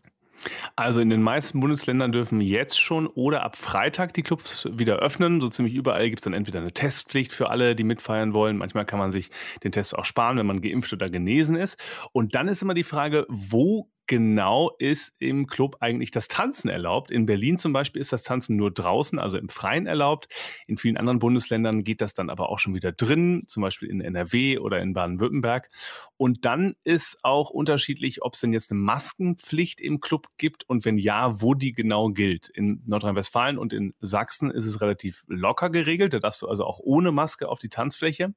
Also 0.74 1.00
in 1.00 1.10
den 1.10 1.22
meisten 1.22 1.60
Bundesländern 1.60 2.12
dürfen 2.12 2.40
jetzt 2.40 2.80
schon 2.80 3.06
oder 3.06 3.44
ab 3.44 3.56
Freitag 3.56 4.14
die 4.14 4.22
Clubs 4.22 4.68
wieder 4.70 4.96
öffnen. 4.96 5.40
So 5.40 5.48
ziemlich 5.48 5.74
überall 5.74 6.08
gibt 6.08 6.20
es 6.20 6.24
dann 6.24 6.34
entweder 6.34 6.60
eine 6.60 6.72
Testpflicht 6.72 7.32
für 7.32 7.50
alle, 7.50 7.74
die 7.74 7.84
mitfeiern 7.84 8.34
wollen. 8.34 8.56
Manchmal 8.56 8.86
kann 8.86 8.98
man 8.98 9.12
sich 9.12 9.30
den 9.64 9.72
Test 9.72 9.96
auch 9.96 10.04
sparen, 10.04 10.38
wenn 10.38 10.46
man 10.46 10.60
geimpft 10.60 10.92
oder 10.92 11.10
genesen 11.10 11.56
ist. 11.56 11.78
Und 12.12 12.34
dann 12.34 12.48
ist 12.48 12.62
immer 12.62 12.74
die 12.74 12.84
Frage, 12.84 13.26
wo 13.28 13.90
genau 14.06 14.74
ist 14.78 15.14
im 15.18 15.46
Club 15.46 15.76
eigentlich 15.80 16.10
das 16.10 16.28
Tanzen 16.28 16.68
erlaubt. 16.68 17.10
In 17.10 17.26
Berlin 17.26 17.58
zum 17.58 17.72
Beispiel 17.72 18.00
ist 18.00 18.12
das 18.12 18.22
Tanzen 18.22 18.56
nur 18.56 18.70
draußen, 18.70 19.18
also 19.18 19.38
im 19.38 19.48
Freien 19.48 19.86
erlaubt. 19.86 20.28
In 20.66 20.78
vielen 20.78 20.96
anderen 20.96 21.18
Bundesländern 21.18 21.82
geht 21.82 22.00
das 22.00 22.14
dann 22.14 22.30
aber 22.30 22.48
auch 22.48 22.58
schon 22.58 22.74
wieder 22.74 22.92
drin, 22.92 23.42
zum 23.46 23.62
Beispiel 23.62 23.88
in 23.90 24.00
NRW 24.00 24.58
oder 24.58 24.80
in 24.80 24.92
Baden-Württemberg. 24.92 25.68
Und 26.16 26.44
dann 26.44 26.76
ist 26.84 27.18
auch 27.22 27.50
unterschiedlich, 27.50 28.22
ob 28.22 28.34
es 28.34 28.40
denn 28.40 28.52
jetzt 28.52 28.70
eine 28.70 28.80
Maskenpflicht 28.80 29.80
im 29.80 30.00
Club 30.00 30.28
gibt 30.38 30.68
und 30.68 30.84
wenn 30.84 30.96
ja, 30.96 31.40
wo 31.40 31.54
die 31.54 31.72
genau 31.72 32.08
gilt. 32.08 32.48
In 32.48 32.82
Nordrhein-Westfalen 32.86 33.58
und 33.58 33.72
in 33.72 33.94
Sachsen 34.00 34.50
ist 34.50 34.64
es 34.64 34.80
relativ 34.80 35.24
locker 35.28 35.70
geregelt. 35.70 36.12
Da 36.12 36.18
darfst 36.18 36.42
du 36.42 36.48
also 36.48 36.64
auch 36.64 36.80
ohne 36.82 37.12
Maske 37.12 37.48
auf 37.48 37.58
die 37.58 37.68
Tanzfläche. 37.68 38.34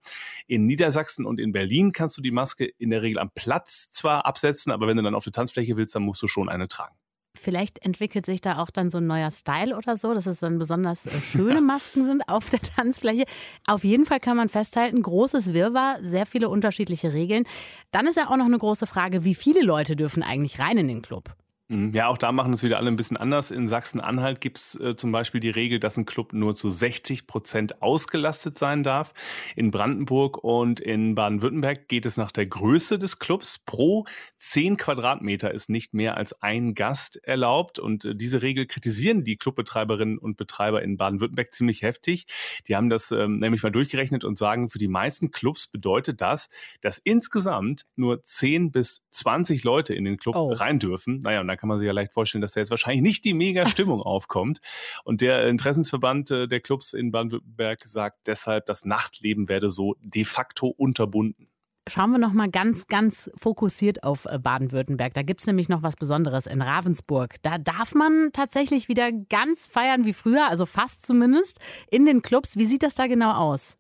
In 0.47 0.65
Niedersachsen 0.65 1.25
und 1.25 1.39
in 1.39 1.51
Berlin 1.51 1.91
kannst 1.91 2.17
du 2.17 2.21
die 2.21 2.31
Maske 2.31 2.65
in 2.65 2.89
der 2.89 3.01
Regel 3.01 3.19
am 3.19 3.31
Platz 3.33 3.91
zwar 3.91 4.25
absetzen, 4.25 4.71
aber 4.71 4.88
wenn 4.88 4.97
du 4.97 5.03
dann 5.03 5.15
auf 5.15 5.23
die 5.23 5.31
Tanzfläche 5.31 5.59
willst, 5.68 5.96
dann 5.96 6.04
musst 6.04 6.22
du 6.22 6.28
schon 6.28 6.50
eine 6.50 6.68
tragen. 6.68 6.96
Vielleicht 7.38 7.86
entwickelt 7.86 8.25
sich 8.25 8.42
da 8.42 8.58
auch 8.58 8.70
dann 8.70 8.89
so 8.89 8.98
ein 8.98 9.08
neuer 9.08 9.32
Style 9.32 9.78
oder 9.78 9.96
so, 9.96 10.13
dass 10.13 10.25
es 10.25 10.39
dann 10.39 10.58
besonders 10.58 11.06
äh, 11.06 11.22
schöne 11.22 11.62
Masken 11.62 12.06
sind 12.06 12.28
auf 12.28 12.50
der 12.50 12.60
Tanzfläche. 12.60 13.24
Auf 13.68 13.84
jeden 13.84 14.06
Fall 14.06 14.20
kann 14.20 14.36
man 14.36 14.50
festhalten, 14.50 15.01
großes 15.01 15.54
Wirrwarr, 15.54 16.00
sehr 16.01 16.25
viele 16.25 16.50
unterschiedliche 16.50 17.13
Regeln. 17.13 17.46
Dann 17.92 18.08
ist 18.08 18.18
ja 18.18 18.30
auch 18.30 18.38
noch 18.38 18.46
eine 18.46 18.58
große 18.58 18.88
Frage, 18.88 19.24
wie 19.24 19.36
viele 19.36 19.62
Leute 19.62 19.96
dürfen 19.96 20.24
eigentlich 20.24 20.60
rein 20.60 20.78
in 20.78 20.88
den 20.88 21.01
Club? 21.01 21.36
Mhm. 21.69 21.93
Ja, 21.93 22.07
auch 22.07 22.17
da 22.17 22.31
machen 22.31 22.51
es 22.51 22.63
wieder 22.63 22.77
alle 22.77 22.88
ein 22.88 22.95
bisschen 22.95 23.15
anders. 23.15 23.51
In 23.51 23.67
Sachsen-Anhalt 23.67 24.41
gibt 24.41 24.57
es 24.57 24.79
äh, 24.79 24.95
zum 24.95 25.11
Beispiel 25.11 25.39
die 25.39 25.51
Regel, 25.51 25.79
dass 25.79 25.97
ein 25.97 26.05
Club 26.05 26.33
nur 26.33 26.55
zu 26.55 26.71
60 26.71 27.27
Prozent 27.27 27.83
ausgelastet 27.83 28.57
sein 28.57 28.81
darf. 28.81 29.13
In 29.55 29.69
Brandenburg 29.69 30.43
und 30.43 30.79
in 30.79 31.13
Baden-Württemberg 31.13 31.88
geht 31.88 32.07
es 32.07 32.17
nach 32.17 32.31
der 32.31 32.47
Größe 32.47 32.97
des 32.97 33.19
Clubs. 33.19 33.59
Pro 33.59 34.05
10 34.38 34.77
Quadratmeter 34.77 35.53
ist 35.53 35.69
nicht 35.69 35.93
mehr 35.93 36.17
als 36.17 36.33
ein 36.41 36.73
Gast 36.73 37.23
erlaubt. 37.23 37.77
Und 37.77 38.03
äh, 38.03 38.15
diese 38.15 38.41
Regel 38.41 38.65
kritisieren 38.65 39.23
die 39.23 39.38
Clubbetreiberinnen 39.38 40.17
und 40.17 40.38
Betreiber 40.38 40.81
in 40.81 40.97
Baden-Württemberg 40.97 41.53
ziemlich 41.53 41.83
heftig. 41.83 42.25
Die 42.67 42.75
haben 42.75 42.89
das 42.89 43.11
ähm, 43.11 43.38
nämlich 43.38 43.61
mal 43.61 43.71
durchgerechnet 43.71 44.23
und 44.23 44.39
sagen, 44.39 44.69
für 44.69 44.79
die 44.79 44.88
meisten 44.88 45.29
Clubs 45.29 45.67
bedeutet 45.67 46.19
das, 46.19 46.49
dass 46.81 46.97
insgesamt 46.97 47.85
nur 47.95 48.23
10 48.23 48.71
bis 48.71 49.03
20 49.11 49.63
Leute 49.63 49.93
in 49.93 50.05
den 50.05 50.17
Club 50.17 50.35
oh. 50.35 50.51
rein 50.51 50.79
dürfen. 50.79 51.19
Naja, 51.19 51.41
und 51.41 51.47
dann 51.47 51.59
kann 51.60 51.70
man 51.70 51.78
sich 51.78 51.88
ja 51.88 51.94
leicht 51.94 52.13
vorstellen, 52.13 52.42
dass 52.42 52.54
da 52.54 52.62
jetzt 52.62 52.72
wahrscheinlich 52.72 53.01
nicht 53.01 53.25
die 53.25 53.34
Mega-Stimmung 53.34 54.01
aufkommt. 54.01 54.60
Und 55.04 55.22
der 55.22 55.48
Interessensverband 55.48 56.32
äh, 56.32 56.48
der 56.48 56.62
Clubs 56.62 56.94
in 56.94 57.12
Baden-Württemberg 57.12 57.86
sagt 57.86 58.28
deshalb, 58.28 58.66
das 58.66 58.86
Nachtleben 58.86 59.50
werde 59.50 59.70
so 59.70 59.96
de 60.00 60.24
facto 60.24 60.68
unterbunden. 60.68 61.50
Schauen 61.89 62.12
wir 62.12 62.20
noch 62.20 62.34
mal 62.34 62.50
ganz, 62.50 62.88
ganz 62.88 63.32
fokussiert 63.36 64.04
auf 64.04 64.25
äh, 64.25 64.38
Baden-Württemberg. 64.38 65.13
Da 65.13 65.24
gibt 65.24 65.42
es 65.42 65.48
nämlich 65.48 65.70
noch 65.70 65.82
was 65.82 65.96
Besonderes 65.96 66.46
in 66.46 66.62
Ravensburg. 66.62 67.36
Da 67.42 67.58
darf 67.58 67.96
man 67.96 68.30
tatsächlich 68.32 68.88
wieder 68.89 69.12
ganz 69.12 69.68
feiern 69.68 70.06
wie 70.06 70.13
früher, 70.13 70.48
also 70.48 70.66
fast 70.66 71.06
zumindest, 71.06 71.58
in 71.89 72.06
den 72.06 72.22
Clubs. 72.22 72.58
Wie 72.58 72.66
sieht 72.66 72.84
das 72.84 72.96
da 72.96 73.08
genau 73.08 73.32
aus? 73.32 73.75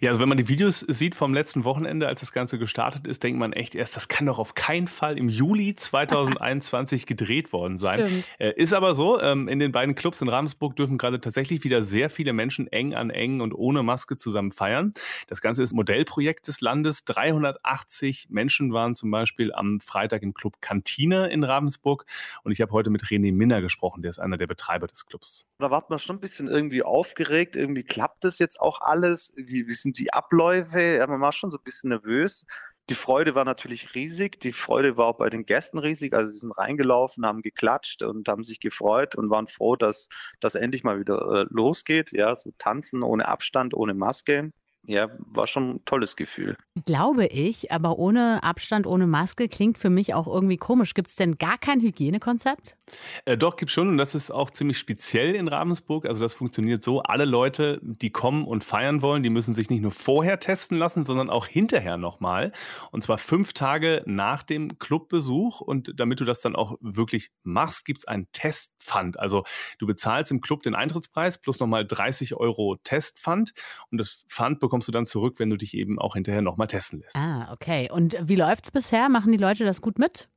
Ja, 0.00 0.10
also 0.10 0.20
wenn 0.20 0.28
man 0.28 0.38
die 0.38 0.48
Videos 0.48 0.80
sieht 0.80 1.14
vom 1.14 1.34
letzten 1.34 1.64
Wochenende, 1.64 2.08
als 2.08 2.20
das 2.20 2.32
Ganze 2.32 2.58
gestartet 2.58 3.06
ist, 3.06 3.22
denkt 3.22 3.38
man 3.38 3.52
echt 3.52 3.74
erst, 3.74 3.96
das 3.96 4.08
kann 4.08 4.26
doch 4.26 4.38
auf 4.38 4.54
keinen 4.54 4.86
Fall 4.86 5.18
im 5.18 5.28
Juli 5.28 5.74
2021 5.76 7.06
gedreht 7.06 7.52
worden 7.52 7.78
sein. 7.78 8.24
Äh, 8.38 8.52
ist 8.56 8.72
aber 8.72 8.94
so, 8.94 9.20
ähm, 9.20 9.48
in 9.48 9.58
den 9.58 9.72
beiden 9.72 9.94
Clubs 9.94 10.20
in 10.20 10.28
Ravensburg 10.28 10.76
dürfen 10.76 10.98
gerade 10.98 11.20
tatsächlich 11.20 11.64
wieder 11.64 11.82
sehr 11.82 12.10
viele 12.10 12.32
Menschen 12.32 12.66
eng 12.66 12.94
an 12.94 13.10
eng 13.10 13.40
und 13.40 13.52
ohne 13.52 13.82
Maske 13.82 14.16
zusammen 14.16 14.52
feiern. 14.52 14.92
Das 15.26 15.40
Ganze 15.40 15.62
ist 15.62 15.72
Modellprojekt 15.72 16.48
des 16.48 16.60
Landes. 16.60 17.04
380 17.04 18.28
Menschen 18.30 18.72
waren 18.72 18.94
zum 18.94 19.10
Beispiel 19.10 19.52
am 19.52 19.80
Freitag 19.80 20.22
im 20.22 20.34
Club 20.34 20.60
Kantine 20.60 21.28
in 21.30 21.44
Ravensburg 21.44 22.06
und 22.44 22.52
ich 22.52 22.60
habe 22.60 22.72
heute 22.72 22.90
mit 22.90 23.02
René 23.02 23.32
Minner 23.32 23.60
gesprochen, 23.60 24.02
der 24.02 24.10
ist 24.10 24.18
einer 24.18 24.36
der 24.36 24.46
Betreiber 24.46 24.86
des 24.86 25.06
Clubs. 25.06 25.46
Da 25.58 25.70
war 25.70 25.84
man 25.88 25.98
schon 25.98 26.16
ein 26.16 26.20
bisschen 26.20 26.48
irgendwie 26.48 26.82
aufgeregt, 26.82 27.56
irgendwie 27.56 27.84
klappt 27.84 28.24
das 28.24 28.38
jetzt 28.38 28.60
auch 28.60 28.80
alles, 28.80 29.32
wie 29.62 29.68
wie, 29.68 29.74
sind 29.74 29.98
die 29.98 30.12
Abläufe? 30.12 30.80
Ja, 30.80 31.06
man 31.06 31.20
war 31.20 31.32
schon 31.32 31.50
so 31.50 31.58
ein 31.58 31.64
bisschen 31.64 31.90
nervös. 31.90 32.46
Die 32.90 32.94
Freude 32.94 33.34
war 33.34 33.44
natürlich 33.44 33.94
riesig. 33.94 34.40
Die 34.40 34.52
Freude 34.52 34.96
war 34.96 35.06
auch 35.06 35.18
bei 35.18 35.30
den 35.30 35.46
Gästen 35.46 35.78
riesig. 35.78 36.14
Also 36.14 36.32
sie 36.32 36.38
sind 36.38 36.52
reingelaufen, 36.52 37.24
haben 37.24 37.42
geklatscht 37.42 38.02
und 38.02 38.28
haben 38.28 38.44
sich 38.44 38.60
gefreut 38.60 39.14
und 39.14 39.30
waren 39.30 39.46
froh, 39.46 39.76
dass 39.76 40.08
das 40.40 40.56
endlich 40.56 40.82
mal 40.84 40.98
wieder 40.98 41.20
äh, 41.42 41.46
losgeht. 41.50 42.12
Ja, 42.12 42.34
so 42.34 42.52
tanzen 42.58 43.02
ohne 43.02 43.28
Abstand, 43.28 43.74
ohne 43.74 43.94
Maske 43.94 44.52
ja, 44.84 45.10
war 45.18 45.46
schon 45.46 45.76
ein 45.76 45.84
tolles 45.84 46.16
Gefühl. 46.16 46.56
Glaube 46.86 47.26
ich, 47.26 47.70
aber 47.70 47.98
ohne 47.98 48.42
Abstand, 48.42 48.86
ohne 48.86 49.06
Maske 49.06 49.48
klingt 49.48 49.78
für 49.78 49.90
mich 49.90 50.14
auch 50.14 50.26
irgendwie 50.26 50.56
komisch. 50.56 50.94
Gibt 50.94 51.08
es 51.08 51.16
denn 51.16 51.38
gar 51.38 51.56
kein 51.56 51.80
Hygienekonzept? 51.80 52.76
Äh, 53.24 53.36
doch, 53.36 53.56
gibt 53.56 53.70
schon 53.70 53.88
und 53.88 53.96
das 53.96 54.14
ist 54.14 54.30
auch 54.32 54.50
ziemlich 54.50 54.78
speziell 54.78 55.34
in 55.36 55.46
Ravensburg. 55.46 56.06
Also 56.06 56.20
das 56.20 56.34
funktioniert 56.34 56.82
so, 56.82 57.00
alle 57.02 57.24
Leute, 57.24 57.78
die 57.82 58.10
kommen 58.10 58.44
und 58.44 58.64
feiern 58.64 59.02
wollen, 59.02 59.22
die 59.22 59.30
müssen 59.30 59.54
sich 59.54 59.70
nicht 59.70 59.82
nur 59.82 59.92
vorher 59.92 60.40
testen 60.40 60.78
lassen, 60.78 61.04
sondern 61.04 61.30
auch 61.30 61.46
hinterher 61.46 61.96
nochmal. 61.96 62.52
Und 62.90 63.02
zwar 63.02 63.18
fünf 63.18 63.52
Tage 63.52 64.02
nach 64.06 64.42
dem 64.42 64.78
Clubbesuch. 64.78 65.60
Und 65.60 65.92
damit 65.96 66.20
du 66.20 66.24
das 66.24 66.40
dann 66.40 66.56
auch 66.56 66.76
wirklich 66.80 67.30
machst, 67.44 67.84
gibt 67.84 68.00
es 68.00 68.08
einen 68.08 68.26
Testpfand. 68.32 69.18
Also 69.18 69.44
du 69.78 69.86
bezahlst 69.86 70.32
im 70.32 70.40
Club 70.40 70.64
den 70.64 70.74
Eintrittspreis 70.74 71.38
plus 71.38 71.60
nochmal 71.60 71.86
30 71.86 72.34
Euro 72.34 72.76
Testpfand. 72.82 73.52
Und 73.90 73.98
das 73.98 74.24
Pfand 74.28 74.58
bekommst 74.58 74.71
bekommst 74.72 74.88
du 74.88 74.92
dann 74.92 75.04
zurück, 75.04 75.34
wenn 75.38 75.50
du 75.50 75.58
dich 75.58 75.76
eben 75.76 75.98
auch 75.98 76.14
hinterher 76.14 76.40
nochmal 76.40 76.66
testen 76.66 77.00
lässt. 77.00 77.14
Ah, 77.14 77.52
okay. 77.52 77.90
Und 77.92 78.16
wie 78.22 78.36
läuft 78.36 78.64
es 78.64 78.70
bisher? 78.70 79.10
Machen 79.10 79.30
die 79.30 79.36
Leute 79.36 79.66
das 79.66 79.82
gut 79.82 79.98
mit? 79.98 80.30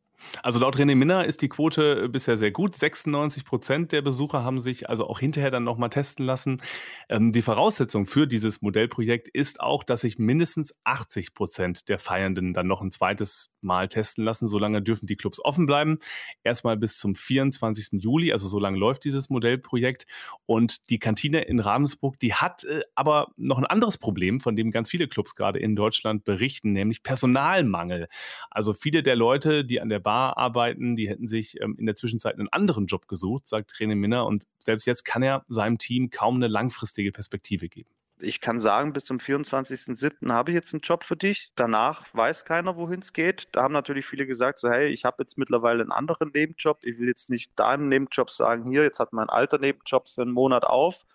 Also 0.43 0.59
laut 0.59 0.75
René 0.77 0.95
Minner 0.95 1.25
ist 1.25 1.41
die 1.41 1.49
Quote 1.49 2.03
äh, 2.03 2.07
bisher 2.07 2.37
sehr 2.37 2.51
gut. 2.51 2.75
96 2.75 3.45
Prozent 3.45 3.91
der 3.91 4.01
Besucher 4.01 4.43
haben 4.43 4.59
sich 4.59 4.89
also 4.89 5.07
auch 5.07 5.19
hinterher 5.19 5.51
dann 5.51 5.63
nochmal 5.63 5.89
testen 5.89 6.25
lassen. 6.25 6.61
Ähm, 7.09 7.31
die 7.31 7.41
Voraussetzung 7.41 8.05
für 8.05 8.27
dieses 8.27 8.61
Modellprojekt 8.61 9.27
ist 9.27 9.61
auch, 9.61 9.83
dass 9.83 10.01
sich 10.01 10.19
mindestens 10.19 10.77
80 10.83 11.33
Prozent 11.33 11.89
der 11.89 11.99
Feiernden 11.99 12.53
dann 12.53 12.67
noch 12.67 12.81
ein 12.81 12.91
zweites 12.91 13.51
Mal 13.61 13.87
testen 13.87 14.23
lassen. 14.23 14.47
Solange 14.47 14.81
dürfen 14.81 15.07
die 15.07 15.15
Clubs 15.15 15.43
offen 15.43 15.65
bleiben. 15.65 15.97
Erstmal 16.43 16.77
bis 16.77 16.97
zum 16.97 17.15
24. 17.15 18.01
Juli, 18.03 18.31
also 18.31 18.47
so 18.47 18.59
lange 18.59 18.77
läuft 18.77 19.03
dieses 19.03 19.29
Modellprojekt. 19.29 20.05
Und 20.45 20.89
die 20.89 20.99
Kantine 20.99 21.41
in 21.41 21.59
Ravensburg, 21.59 22.19
die 22.19 22.33
hat 22.33 22.63
äh, 22.65 22.81
aber 22.95 23.31
noch 23.37 23.57
ein 23.57 23.65
anderes 23.65 23.97
Problem, 23.97 24.39
von 24.39 24.55
dem 24.55 24.71
ganz 24.71 24.89
viele 24.89 25.07
Clubs 25.07 25.35
gerade 25.35 25.59
in 25.59 25.75
Deutschland 25.75 26.23
berichten, 26.23 26.73
nämlich 26.73 27.03
Personalmangel. 27.03 28.07
Also 28.51 28.73
viele 28.73 29.03
der 29.03 29.15
Leute, 29.15 29.65
die 29.65 29.81
an 29.81 29.89
der 29.89 29.99
Bar 29.99 30.14
arbeiten, 30.15 30.95
die 30.95 31.09
hätten 31.09 31.27
sich 31.27 31.61
ähm, 31.61 31.75
in 31.77 31.85
der 31.85 31.95
Zwischenzeit 31.95 32.37
einen 32.37 32.49
anderen 32.49 32.87
Job 32.87 33.07
gesucht, 33.07 33.47
sagt 33.47 33.73
René 33.73 33.95
Minner. 33.95 34.25
Und 34.25 34.45
selbst 34.59 34.85
jetzt 34.85 35.05
kann 35.05 35.23
er 35.23 35.45
seinem 35.47 35.77
Team 35.77 36.09
kaum 36.09 36.35
eine 36.35 36.47
langfristige 36.47 37.11
Perspektive 37.11 37.69
geben. 37.69 37.89
Ich 38.21 38.39
kann 38.39 38.59
sagen, 38.59 38.93
bis 38.93 39.03
zum 39.03 39.17
24.07. 39.17 40.31
habe 40.31 40.51
ich 40.51 40.55
jetzt 40.55 40.73
einen 40.73 40.79
Job 40.81 41.03
für 41.03 41.17
dich. 41.17 41.51
Danach 41.55 42.05
weiß 42.13 42.45
keiner, 42.45 42.77
wohin 42.77 42.99
es 42.99 43.11
geht. 43.11 43.49
Da 43.51 43.63
haben 43.63 43.73
natürlich 43.73 44.05
viele 44.05 44.25
gesagt, 44.25 44.57
so 44.59 44.69
hey, 44.69 44.87
ich 44.87 45.03
habe 45.03 45.17
jetzt 45.19 45.37
mittlerweile 45.37 45.81
einen 45.81 45.91
anderen 45.91 46.31
Nebenjob. 46.33 46.79
Ich 46.83 46.97
will 46.97 47.07
jetzt 47.07 47.29
nicht 47.29 47.59
deinem 47.59 47.89
Nebenjob 47.89 48.29
sagen, 48.29 48.71
hier, 48.71 48.83
jetzt 48.83 48.99
hat 48.99 49.11
mein 49.11 49.29
alter 49.29 49.57
Nebenjob 49.57 50.07
für 50.07 50.21
einen 50.21 50.31
Monat 50.31 50.63
auf. 50.63 51.05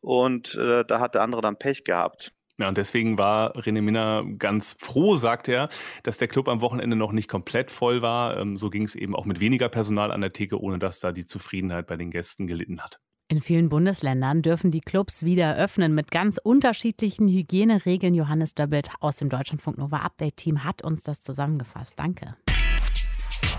Und 0.00 0.54
äh, 0.54 0.84
da 0.84 1.00
hat 1.00 1.14
der 1.14 1.22
andere 1.22 1.42
dann 1.42 1.58
Pech 1.58 1.82
gehabt. 1.82 2.32
Ja, 2.58 2.68
und 2.68 2.78
deswegen 2.78 3.18
war 3.18 3.56
René 3.56 3.82
Minner 3.82 4.24
ganz 4.38 4.76
froh, 4.78 5.16
sagt 5.16 5.48
er, 5.48 5.68
dass 6.04 6.18
der 6.18 6.28
Club 6.28 6.48
am 6.48 6.60
Wochenende 6.60 6.94
noch 6.94 7.10
nicht 7.10 7.28
komplett 7.28 7.72
voll 7.72 8.00
war. 8.00 8.38
Ähm, 8.38 8.56
so 8.56 8.70
ging 8.70 8.84
es 8.84 8.94
eben 8.94 9.16
auch 9.16 9.24
mit 9.24 9.40
weniger 9.40 9.68
Personal 9.68 10.12
an 10.12 10.20
der 10.20 10.32
Theke, 10.32 10.60
ohne 10.60 10.78
dass 10.78 11.00
da 11.00 11.10
die 11.10 11.26
Zufriedenheit 11.26 11.86
bei 11.86 11.96
den 11.96 12.10
Gästen 12.10 12.46
gelitten 12.46 12.80
hat. 12.80 13.00
In 13.28 13.40
vielen 13.40 13.70
Bundesländern 13.70 14.42
dürfen 14.42 14.70
die 14.70 14.82
Clubs 14.82 15.24
wieder 15.24 15.56
öffnen 15.56 15.94
mit 15.94 16.10
ganz 16.10 16.38
unterschiedlichen 16.38 17.26
Hygieneregeln. 17.26 18.14
Johannes 18.14 18.54
Döbbelt 18.54 18.90
aus 19.00 19.16
dem 19.16 19.30
Deutschlandfunk 19.30 19.78
Nova 19.78 19.98
Update 19.98 20.36
Team 20.36 20.62
hat 20.62 20.82
uns 20.82 21.02
das 21.02 21.20
zusammengefasst. 21.20 21.98
Danke. 21.98 22.36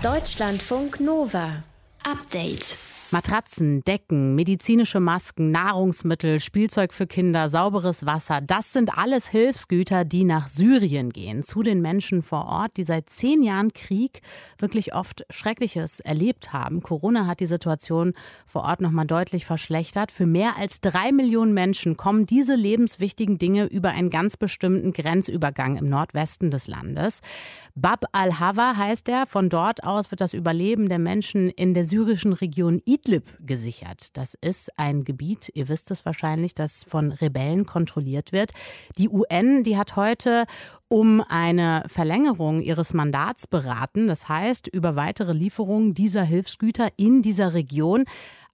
Deutschlandfunk 0.02 1.00
Nova 1.00 1.64
Update. 2.04 2.95
Matratzen, 3.12 3.84
Decken, 3.84 4.34
medizinische 4.34 4.98
Masken, 4.98 5.52
Nahrungsmittel, 5.52 6.40
Spielzeug 6.40 6.92
für 6.92 7.06
Kinder, 7.06 7.48
sauberes 7.48 8.04
Wasser, 8.04 8.40
das 8.40 8.72
sind 8.72 8.98
alles 8.98 9.28
Hilfsgüter, 9.28 10.04
die 10.04 10.24
nach 10.24 10.48
Syrien 10.48 11.10
gehen, 11.10 11.44
zu 11.44 11.62
den 11.62 11.80
Menschen 11.80 12.24
vor 12.24 12.46
Ort, 12.46 12.76
die 12.76 12.82
seit 12.82 13.08
zehn 13.08 13.44
Jahren 13.44 13.72
Krieg 13.72 14.22
wirklich 14.58 14.92
oft 14.92 15.24
Schreckliches 15.30 16.00
erlebt 16.00 16.52
haben. 16.52 16.82
Corona 16.82 17.26
hat 17.26 17.38
die 17.38 17.46
Situation 17.46 18.12
vor 18.44 18.64
Ort 18.64 18.80
nochmal 18.80 19.06
deutlich 19.06 19.46
verschlechtert. 19.46 20.10
Für 20.10 20.26
mehr 20.26 20.56
als 20.56 20.80
drei 20.80 21.12
Millionen 21.12 21.54
Menschen 21.54 21.96
kommen 21.96 22.26
diese 22.26 22.56
lebenswichtigen 22.56 23.38
Dinge 23.38 23.66
über 23.66 23.90
einen 23.90 24.10
ganz 24.10 24.36
bestimmten 24.36 24.92
Grenzübergang 24.92 25.76
im 25.76 25.88
Nordwesten 25.88 26.50
des 26.50 26.66
Landes. 26.66 27.20
Bab 27.76 28.06
al-Hawa 28.10 28.76
heißt 28.76 29.08
er. 29.08 29.26
Von 29.26 29.48
dort 29.48 29.84
aus 29.84 30.10
wird 30.10 30.20
das 30.20 30.34
Überleben 30.34 30.88
der 30.88 30.98
Menschen 30.98 31.50
in 31.50 31.72
der 31.72 31.84
syrischen 31.84 32.32
Region 32.32 32.80
Idlib 32.96 33.24
gesichert. 33.44 34.16
Das 34.16 34.32
ist 34.40 34.78
ein 34.78 35.04
Gebiet, 35.04 35.50
ihr 35.52 35.68
wisst 35.68 35.90
es 35.90 36.06
wahrscheinlich, 36.06 36.54
das 36.54 36.82
von 36.84 37.12
Rebellen 37.12 37.66
kontrolliert 37.66 38.32
wird. 38.32 38.52
Die 38.96 39.10
UN, 39.10 39.62
die 39.64 39.76
hat 39.76 39.96
heute 39.96 40.46
um 40.88 41.22
eine 41.28 41.82
Verlängerung 41.88 42.62
ihres 42.62 42.94
Mandats 42.94 43.46
beraten, 43.46 44.06
das 44.06 44.30
heißt 44.30 44.68
über 44.68 44.96
weitere 44.96 45.34
Lieferungen 45.34 45.92
dieser 45.92 46.22
Hilfsgüter 46.22 46.88
in 46.96 47.20
dieser 47.20 47.52
Region. 47.52 48.04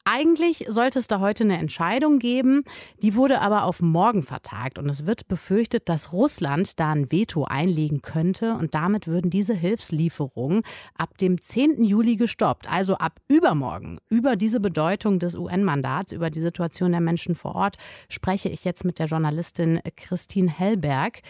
Eigentlich 0.05 0.65
sollte 0.69 0.99
es 0.99 1.07
da 1.07 1.21
heute 1.21 1.45
eine 1.45 1.59
Entscheidung 1.59 2.19
geben, 2.19 2.65
die 3.03 3.15
wurde 3.15 3.41
aber 3.41 3.63
auf 3.63 3.81
morgen 3.81 4.25
vertagt 4.25 4.81
und 4.81 4.89
es 4.89 5.07
wird 5.07 5.29
befürchtet, 5.29 5.89
dass 5.89 6.13
Russland 6.13 6.81
da 6.81 6.91
ein 6.91 7.13
Veto 7.13 7.45
einlegen 7.45 8.03
könnte 8.03 8.55
und 8.55 8.75
damit 8.75 9.07
würden 9.07 9.31
diese 9.31 9.55
Hilfslieferungen 9.55 10.63
ab 10.99 11.19
dem 11.19 11.41
10. 11.41 11.85
Juli 11.85 12.17
gestoppt, 12.17 12.69
also 12.69 12.97
ab 12.97 13.21
übermorgen. 13.29 14.01
Über 14.09 14.35
diese 14.35 14.59
Bedeutung 14.59 15.21
des 15.21 15.37
UN-Mandats, 15.37 16.11
über 16.11 16.31
die 16.31 16.41
Situation 16.41 16.91
der 16.91 17.01
Menschen 17.01 17.37
vor 17.37 17.55
Ort 17.55 17.77
spreche 18.09 18.49
ich 18.49 18.65
jetzt 18.65 18.85
mit 18.85 18.99
der 18.99 19.07
Journalistin 19.07 19.81
Christine 19.95 20.51
Hellberg. 20.51 21.21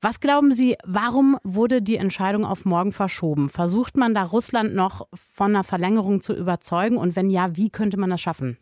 Was 0.00 0.20
glauben 0.20 0.52
Sie, 0.52 0.76
warum 0.84 1.38
wurde 1.42 1.82
die 1.82 1.96
Entscheidung 1.96 2.44
auf 2.44 2.64
morgen 2.64 2.92
verschoben? 2.92 3.48
Versucht 3.48 3.96
man 3.96 4.14
da 4.14 4.22
Russland 4.22 4.72
noch 4.72 5.08
von 5.12 5.56
einer 5.56 5.64
Verlängerung 5.64 6.20
zu 6.20 6.34
überzeugen? 6.34 6.96
Und 6.96 7.16
wenn 7.16 7.30
ja, 7.30 7.56
wie 7.56 7.70
könnte 7.70 7.98
man 7.98 8.10
das 8.10 8.20
schaffen? 8.20 8.58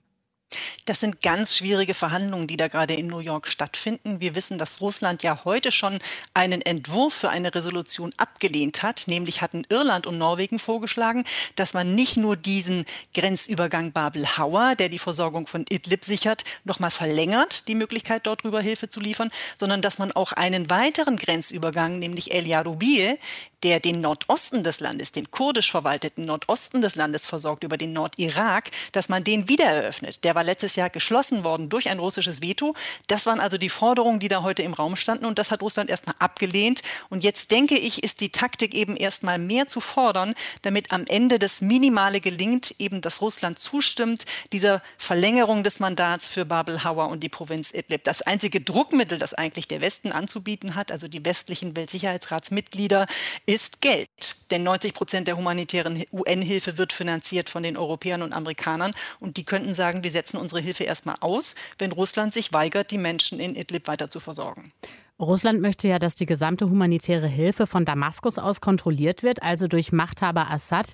Das 0.84 1.00
sind 1.00 1.20
ganz 1.20 1.56
schwierige 1.56 1.94
Verhandlungen, 1.94 2.46
die 2.46 2.56
da 2.56 2.68
gerade 2.68 2.94
in 2.94 3.08
New 3.08 3.18
York 3.18 3.48
stattfinden. 3.48 4.20
Wir 4.20 4.36
wissen, 4.36 4.58
dass 4.58 4.80
Russland 4.80 5.24
ja 5.24 5.44
heute 5.44 5.72
schon 5.72 5.98
einen 6.32 6.62
Entwurf 6.62 7.12
für 7.12 7.28
eine 7.30 7.54
Resolution 7.54 8.12
abgelehnt 8.16 8.84
hat. 8.84 9.08
Nämlich 9.08 9.42
hatten 9.42 9.66
Irland 9.68 10.06
und 10.06 10.18
Norwegen 10.18 10.60
vorgeschlagen, 10.60 11.24
dass 11.56 11.74
man 11.74 11.96
nicht 11.96 12.16
nur 12.16 12.36
diesen 12.36 12.86
Grenzübergang 13.14 13.92
Babel-Hauer, 13.92 14.76
der 14.76 14.88
die 14.88 15.00
Versorgung 15.00 15.48
von 15.48 15.64
Idlib 15.68 16.04
sichert, 16.04 16.44
nochmal 16.64 16.92
verlängert, 16.92 17.66
die 17.66 17.74
Möglichkeit, 17.74 18.26
dort 18.26 18.44
drüber 18.44 18.60
Hilfe 18.60 18.88
zu 18.88 19.00
liefern, 19.00 19.32
sondern 19.56 19.82
dass 19.82 19.98
man 19.98 20.12
auch 20.12 20.32
einen 20.32 20.70
weiteren 20.70 21.16
Grenzübergang, 21.16 21.98
nämlich 21.98 22.32
El 22.32 22.46
Yarubie, 22.46 23.18
der 23.62 23.80
den 23.80 24.00
Nordosten 24.00 24.62
des 24.64 24.80
Landes, 24.80 25.12
den 25.12 25.30
kurdisch 25.30 25.70
verwalteten 25.70 26.26
Nordosten 26.26 26.82
des 26.82 26.94
Landes 26.94 27.26
versorgt 27.26 27.64
über 27.64 27.76
den 27.76 27.92
Nordirak, 27.92 28.70
dass 28.92 29.08
man 29.08 29.24
den 29.24 29.48
wieder 29.48 29.64
eröffnet. 29.64 30.24
Der 30.24 30.34
war 30.34 30.44
letztes 30.44 30.76
Jahr 30.76 30.90
geschlossen 30.90 31.44
worden 31.44 31.68
durch 31.68 31.88
ein 31.88 31.98
russisches 31.98 32.42
Veto. 32.42 32.74
Das 33.06 33.26
waren 33.26 33.40
also 33.40 33.58
die 33.58 33.68
Forderungen, 33.68 34.20
die 34.20 34.28
da 34.28 34.42
heute 34.42 34.62
im 34.62 34.74
Raum 34.74 34.96
standen 34.96 35.24
und 35.24 35.38
das 35.38 35.50
hat 35.50 35.62
Russland 35.62 35.90
erstmal 35.90 36.16
abgelehnt. 36.18 36.82
Und 37.08 37.24
jetzt 37.24 37.50
denke 37.50 37.76
ich, 37.76 38.02
ist 38.02 38.20
die 38.20 38.30
Taktik 38.30 38.74
eben 38.74 38.96
erstmal 38.96 39.38
mehr 39.38 39.66
zu 39.66 39.80
fordern, 39.80 40.34
damit 40.62 40.92
am 40.92 41.04
Ende 41.06 41.38
das 41.38 41.60
Minimale 41.60 42.20
gelingt, 42.20 42.74
eben 42.78 43.00
dass 43.00 43.20
Russland 43.20 43.58
zustimmt, 43.58 44.24
dieser 44.52 44.82
Verlängerung 44.98 45.64
des 45.64 45.80
Mandats 45.80 46.28
für 46.28 46.44
Babel 46.44 46.84
Hauer 46.84 47.08
und 47.08 47.22
die 47.22 47.28
Provinz 47.28 47.72
Idlib. 47.72 48.04
Das 48.04 48.22
einzige 48.22 48.60
Druckmittel, 48.60 49.18
das 49.18 49.34
eigentlich 49.34 49.68
der 49.68 49.80
Westen 49.80 50.12
anzubieten 50.12 50.74
hat, 50.74 50.92
also 50.92 51.08
die 51.08 51.24
westlichen 51.24 51.74
Weltsicherheitsratsmitglieder, 51.76 53.06
ist 53.46 53.80
Geld. 53.80 54.36
Denn 54.50 54.64
90 54.64 54.92
Prozent 54.92 55.28
der 55.28 55.36
humanitären 55.36 56.04
UN-Hilfe 56.12 56.78
wird 56.78 56.92
finanziert 56.92 57.48
von 57.48 57.62
den 57.62 57.76
Europäern 57.76 58.22
und 58.22 58.32
Amerikanern. 58.32 58.92
Und 59.20 59.36
die 59.36 59.44
könnten 59.44 59.72
sagen, 59.72 60.04
wir 60.04 60.10
setzen 60.10 60.36
unsere 60.36 60.60
Hilfe 60.60 60.84
erstmal 60.84 61.16
aus, 61.20 61.54
wenn 61.78 61.92
Russland 61.92 62.34
sich 62.34 62.52
weigert, 62.52 62.90
die 62.90 62.98
Menschen 62.98 63.38
in 63.40 63.54
Idlib 63.54 63.86
weiter 63.86 64.10
zu 64.10 64.20
versorgen. 64.20 64.72
Russland 65.18 65.62
möchte 65.62 65.88
ja, 65.88 65.98
dass 65.98 66.14
die 66.14 66.26
gesamte 66.26 66.68
humanitäre 66.68 67.28
Hilfe 67.28 67.66
von 67.66 67.84
Damaskus 67.84 68.36
aus 68.38 68.60
kontrolliert 68.60 69.22
wird, 69.22 69.42
also 69.42 69.66
durch 69.66 69.92
Machthaber 69.92 70.50
Assad. 70.50 70.88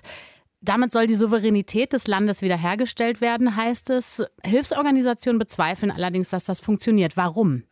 Damit 0.61 0.93
soll 0.93 1.07
die 1.07 1.15
Souveränität 1.15 1.91
des 1.91 2.07
Landes 2.07 2.41
wiederhergestellt 2.41 3.19
werden, 3.19 3.57
heißt 3.57 3.89
es. 3.89 4.23
Hilfsorganisationen 4.45 5.39
bezweifeln 5.39 5.91
allerdings, 5.91 6.29
dass 6.29 6.45
das 6.45 6.61
funktioniert. 6.61 7.17
Warum? 7.17 7.63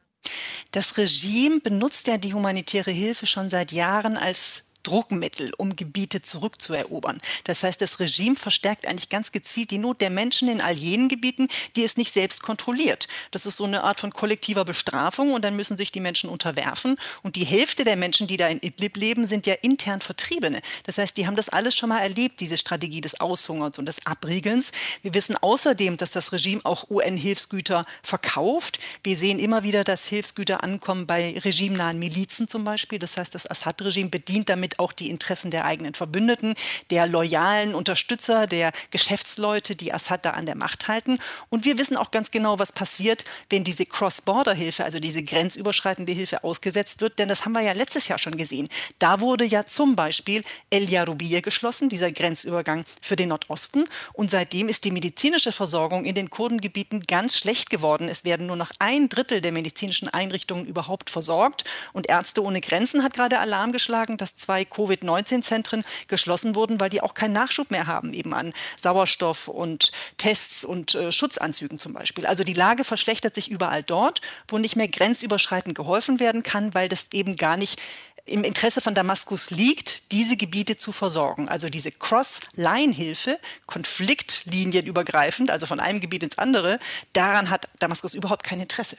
Das 0.72 0.98
Regime 0.98 1.62
benutzt 1.62 2.08
ja 2.08 2.18
die 2.18 2.34
humanitäre 2.34 2.92
Hilfe 2.92 3.28
schon 3.28 3.50
seit 3.50 3.72
Jahren 3.72 4.18
als 4.18 4.71
Druckmittel, 4.84 5.52
um 5.58 5.76
Gebiete 5.76 6.22
zurückzuerobern. 6.22 7.22
Das 7.44 7.64
heißt, 7.64 7.82
das 7.82 8.00
Regime 8.00 8.36
verstärkt 8.36 8.88
eigentlich 8.88 9.10
ganz 9.10 9.32
gezielt 9.32 9.72
die 9.72 9.78
Not 9.78 10.02
der 10.02 10.10
Menschen 10.10 10.50
in 10.50 10.62
all 10.62 10.74
jenen 10.74 11.10
Gebieten, 11.10 11.48
die 11.76 11.84
es 11.84 11.98
nicht 11.98 12.12
selbst 12.14 12.44
kontrolliert. 12.44 13.08
Das 13.32 13.46
ist 13.46 13.58
so 13.58 13.66
eine 13.66 13.84
Art 13.84 14.00
von 14.00 14.12
kollektiver 14.12 14.66
Bestrafung 14.66 15.34
und 15.34 15.44
dann 15.44 15.56
müssen 15.56 15.78
sich 15.78 15.92
die 15.92 16.00
Menschen 16.00 16.30
unterwerfen. 16.30 16.98
Und 17.24 17.36
die 17.36 17.46
Hälfte 17.46 17.84
der 17.84 17.96
Menschen, 17.96 18.28
die 18.28 18.38
da 18.38 18.48
in 18.48 18.60
Idlib 18.62 18.98
leben, 18.98 19.28
sind 19.28 19.46
ja 19.46 19.54
intern 19.62 20.02
Vertriebene. 20.02 20.62
Das 20.86 20.98
heißt, 20.98 21.18
die 21.18 21.28
haben 21.28 21.36
das 21.36 21.50
alles 21.50 21.76
schon 21.76 21.90
mal 21.90 22.00
erlebt, 22.00 22.40
diese 22.40 22.58
Strategie 22.58 23.02
des 23.02 23.20
Aushungerns 23.20 23.80
und 23.80 23.86
des 23.86 24.06
Abriegelns. 24.06 24.72
Wir 25.02 25.14
wissen 25.14 25.36
außerdem, 25.36 25.98
dass 25.98 26.12
das 26.12 26.32
Regime 26.32 26.62
auch 26.64 26.90
UN-Hilfsgüter 26.90 27.86
verkauft. 28.04 28.80
Wir 29.04 29.18
sehen 29.18 29.40
immer 29.40 29.64
wieder, 29.64 29.84
dass 29.84 30.08
Hilfsgüter 30.08 30.64
ankommen 30.64 31.08
bei 31.08 31.38
regimenahen 31.40 32.00
Milizen 32.00 32.48
zum 32.48 32.64
Beispiel. 32.64 33.00
Das 33.00 33.18
heißt, 33.18 33.34
das 33.36 33.50
Assad-Regime 33.50 34.10
bedient 34.10 34.50
damit 34.50 34.71
damit 34.72 34.80
auch 34.80 34.92
die 34.94 35.10
Interessen 35.10 35.52
der 35.52 35.66
eigenen 35.66 35.94
Verbündeten, 35.94 36.56
der 36.90 37.08
loyalen 37.08 37.76
Unterstützer, 37.76 38.48
der 38.48 38.72
Geschäftsleute, 38.92 39.76
die 39.76 39.94
Assad 39.94 40.26
da 40.26 40.32
an 40.32 40.46
der 40.46 40.56
Macht 40.56 40.88
halten. 40.88 41.18
Und 41.50 41.66
wir 41.66 41.78
wissen 41.78 41.98
auch 41.98 42.12
ganz 42.12 42.32
genau, 42.32 42.60
was 42.60 42.72
passiert, 42.72 43.26
wenn 43.50 43.64
diese 43.64 43.86
Cross-Border-Hilfe, 43.86 44.84
also 44.84 45.00
diese 45.00 45.24
grenzüberschreitende 45.24 46.12
Hilfe 46.12 46.44
ausgesetzt 46.44 47.02
wird. 47.02 47.20
Denn 47.20 47.28
das 47.28 47.46
haben 47.46 47.54
wir 47.54 47.62
ja 47.62 47.74
letztes 47.74 48.08
Jahr 48.08 48.18
schon 48.18 48.38
gesehen. 48.38 48.68
Da 49.00 49.20
wurde 49.20 49.46
ja 49.46 49.66
zum 49.66 49.96
Beispiel 49.96 50.44
El 50.70 50.90
Yarubiyeh 50.90 51.42
geschlossen, 51.42 51.90
dieser 51.90 52.12
Grenzübergang 52.12 52.86
für 53.02 53.16
den 53.16 53.30
Nordosten. 53.30 53.86
Und 54.14 54.32
seitdem 54.32 54.70
ist 54.70 54.84
die 54.86 54.92
medizinische 54.92 55.52
Versorgung 55.52 56.06
in 56.06 56.16
den 56.16 56.30
Kurdengebieten 56.30 57.02
ganz 57.02 57.38
schlecht 57.38 57.70
geworden. 57.70 58.10
Es 58.10 58.24
werden 58.24 58.48
nur 58.48 58.56
noch 58.56 58.72
ein 58.80 59.10
Drittel 59.10 59.42
der 59.42 59.52
medizinischen 59.52 60.10
Einrichtungen 60.10 60.66
überhaupt 60.66 61.10
versorgt. 61.10 61.66
Und 61.94 62.08
Ärzte 62.08 62.44
ohne 62.44 62.62
Grenzen 62.62 63.04
hat 63.04 63.14
gerade 63.14 63.40
Alarm 63.40 63.72
geschlagen, 63.72 64.18
dass 64.18 64.36
zwei 64.38 64.61
zwei 64.62 64.66
Covid-19-Zentren 64.66 65.84
geschlossen 66.08 66.56
wurden, 66.56 66.80
weil 66.80 66.90
die 66.90 67.02
auch 67.02 67.14
keinen 67.14 67.34
Nachschub 67.34 67.72
mehr 67.72 67.88
haben, 67.88 68.14
eben 68.14 68.34
an 68.34 68.54
Sauerstoff 68.82 69.48
und 69.48 69.92
Tests 70.18 70.66
und 70.66 70.96
äh, 70.96 71.12
Schutzanzügen 71.12 71.80
zum 71.80 71.94
Beispiel. 71.94 72.26
Also 72.26 72.44
die 72.44 72.54
Lage 72.54 72.84
verschlechtert 72.84 73.36
sich 73.36 73.50
überall 73.50 73.84
dort, 73.84 74.22
wo 74.48 74.58
nicht 74.58 74.76
mehr 74.76 74.88
grenzüberschreitend 74.88 75.76
geholfen 75.76 76.20
werden 76.20 76.44
kann, 76.44 76.74
weil 76.74 76.90
das 76.90 77.08
eben 77.14 77.36
gar 77.36 77.58
nicht 77.58 77.82
im 78.26 78.44
Interesse 78.44 78.82
von 78.82 78.94
Damaskus 78.94 79.50
liegt, 79.50 80.12
diese 80.12 80.38
Gebiete 80.38 80.78
zu 80.78 80.92
versorgen. 80.92 81.50
Also 81.50 81.70
diese 81.70 81.92
Cross-Line-Hilfe, 81.92 83.40
konfliktlinienübergreifend, 83.66 85.50
also 85.50 85.66
von 85.66 85.80
einem 85.80 86.00
Gebiet 86.02 86.22
ins 86.24 86.38
andere, 86.38 86.80
daran 87.14 87.50
hat 87.50 87.68
Damaskus 87.80 88.14
überhaupt 88.14 88.44
kein 88.44 88.60
Interesse. 88.60 88.98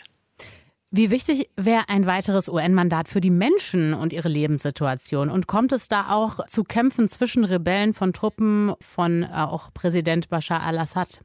Wie 0.95 1.11
wichtig 1.11 1.49
wäre 1.57 1.89
ein 1.89 2.05
weiteres 2.05 2.51
UN-Mandat 2.51 3.09
für 3.09 3.23
die 3.23 3.31
Menschen 3.31 3.95
und 3.95 4.13
ihre 4.13 4.29
Lebenssituation? 4.29 5.31
Und 5.31 5.47
kommt 5.47 5.73
es 5.73 5.89
da 5.89 6.11
auch 6.11 6.47
zu 6.47 6.65
Kämpfen 6.65 7.09
zwischen 7.09 7.47
Rebellen 7.47 7.95
von 7.95 8.13
Truppen 8.13 8.75
von 8.79 9.23
äh, 9.23 9.29
auch 9.33 9.73
Präsident 9.73 10.29
Bashar 10.29 10.63
al-Assad? 10.63 11.21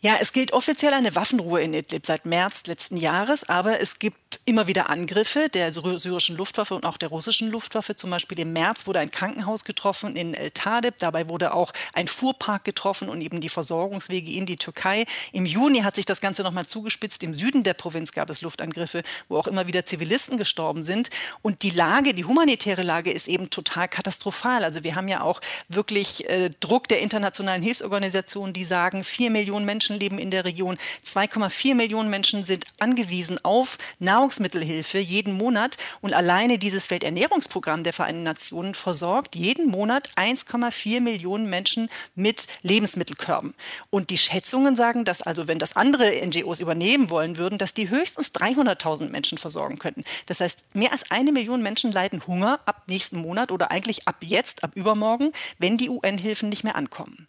Ja, 0.00 0.16
es 0.20 0.32
gilt 0.32 0.52
offiziell 0.52 0.94
eine 0.94 1.14
Waffenruhe 1.14 1.62
in 1.62 1.74
Idlib 1.74 2.04
seit 2.04 2.26
März 2.26 2.66
letzten 2.66 2.96
Jahres, 2.96 3.48
aber 3.48 3.80
es 3.80 4.00
gibt 4.00 4.16
immer 4.44 4.66
wieder 4.66 4.90
Angriffe 4.90 5.48
der 5.48 5.72
syrischen 5.72 6.36
Luftwaffe 6.36 6.74
und 6.74 6.84
auch 6.84 6.96
der 6.96 7.08
russischen 7.08 7.50
Luftwaffe. 7.50 7.96
Zum 7.96 8.10
Beispiel 8.10 8.38
im 8.40 8.52
März 8.52 8.86
wurde 8.86 8.98
ein 8.98 9.10
Krankenhaus 9.10 9.64
getroffen 9.64 10.16
in 10.16 10.34
El 10.34 10.50
Tadeb. 10.50 10.98
Dabei 10.98 11.28
wurde 11.28 11.54
auch 11.54 11.72
ein 11.92 12.08
Fuhrpark 12.08 12.64
getroffen 12.64 13.08
und 13.08 13.20
eben 13.20 13.40
die 13.40 13.48
Versorgungswege 13.48 14.32
in 14.32 14.46
die 14.46 14.56
Türkei. 14.56 15.04
Im 15.32 15.46
Juni 15.46 15.80
hat 15.80 15.96
sich 15.96 16.06
das 16.06 16.20
Ganze 16.20 16.42
nochmal 16.42 16.66
zugespitzt. 16.66 17.22
Im 17.22 17.34
Süden 17.34 17.62
der 17.62 17.74
Provinz 17.74 18.12
gab 18.12 18.30
es 18.30 18.40
Luftangriffe, 18.40 19.02
wo 19.28 19.38
auch 19.38 19.46
immer 19.46 19.66
wieder 19.66 19.84
Zivilisten 19.86 20.38
gestorben 20.38 20.82
sind. 20.82 21.10
Und 21.42 21.62
die 21.62 21.70
Lage, 21.70 22.14
die 22.14 22.24
humanitäre 22.24 22.82
Lage 22.82 23.12
ist 23.12 23.28
eben 23.28 23.50
total 23.50 23.88
katastrophal. 23.88 24.64
Also 24.64 24.82
wir 24.84 24.96
haben 24.96 25.08
ja 25.08 25.20
auch 25.20 25.40
wirklich 25.68 26.28
äh, 26.28 26.50
Druck 26.60 26.88
der 26.88 27.00
internationalen 27.00 27.62
Hilfsorganisationen, 27.62 28.52
die 28.52 28.64
sagen, 28.64 29.04
vier 29.04 29.30
Millionen 29.30 29.66
Menschen 29.66 29.98
leben 30.00 30.18
in 30.18 30.30
der 30.30 30.44
Region, 30.44 30.78
2,4 31.06 31.74
Millionen 31.74 32.10
Menschen 32.10 32.44
sind 32.44 32.64
angewiesen 32.78 33.38
auf 33.44 33.78
Nahrungs 33.98 34.21
Nahrungsmittelhilfe 34.22 34.98
jeden 35.00 35.36
Monat 35.36 35.78
und 36.00 36.14
alleine 36.14 36.56
dieses 36.56 36.90
Welternährungsprogramm 36.90 37.82
der 37.82 37.92
Vereinten 37.92 38.22
Nationen 38.22 38.74
versorgt 38.76 39.34
jeden 39.34 39.68
Monat 39.68 40.10
1,4 40.14 41.00
Millionen 41.00 41.50
Menschen 41.50 41.88
mit 42.14 42.46
Lebensmittelkörben. 42.62 43.52
Und 43.90 44.10
die 44.10 44.18
Schätzungen 44.18 44.76
sagen, 44.76 45.04
dass 45.04 45.22
also, 45.22 45.48
wenn 45.48 45.58
das 45.58 45.74
andere 45.74 46.24
NGOs 46.24 46.60
übernehmen 46.60 47.10
wollen 47.10 47.36
würden, 47.36 47.58
dass 47.58 47.74
die 47.74 47.90
höchstens 47.90 48.28
300.000 48.28 49.10
Menschen 49.10 49.38
versorgen 49.38 49.80
könnten. 49.80 50.04
Das 50.26 50.38
heißt, 50.38 50.76
mehr 50.76 50.92
als 50.92 51.10
eine 51.10 51.32
Million 51.32 51.60
Menschen 51.60 51.90
leiden 51.90 52.24
Hunger 52.24 52.60
ab 52.64 52.84
nächsten 52.86 53.18
Monat 53.18 53.50
oder 53.50 53.72
eigentlich 53.72 54.06
ab 54.06 54.18
jetzt, 54.20 54.62
ab 54.62 54.70
übermorgen, 54.76 55.32
wenn 55.58 55.78
die 55.78 55.90
UN-Hilfen 55.90 56.48
nicht 56.48 56.62
mehr 56.62 56.76
ankommen. 56.76 57.26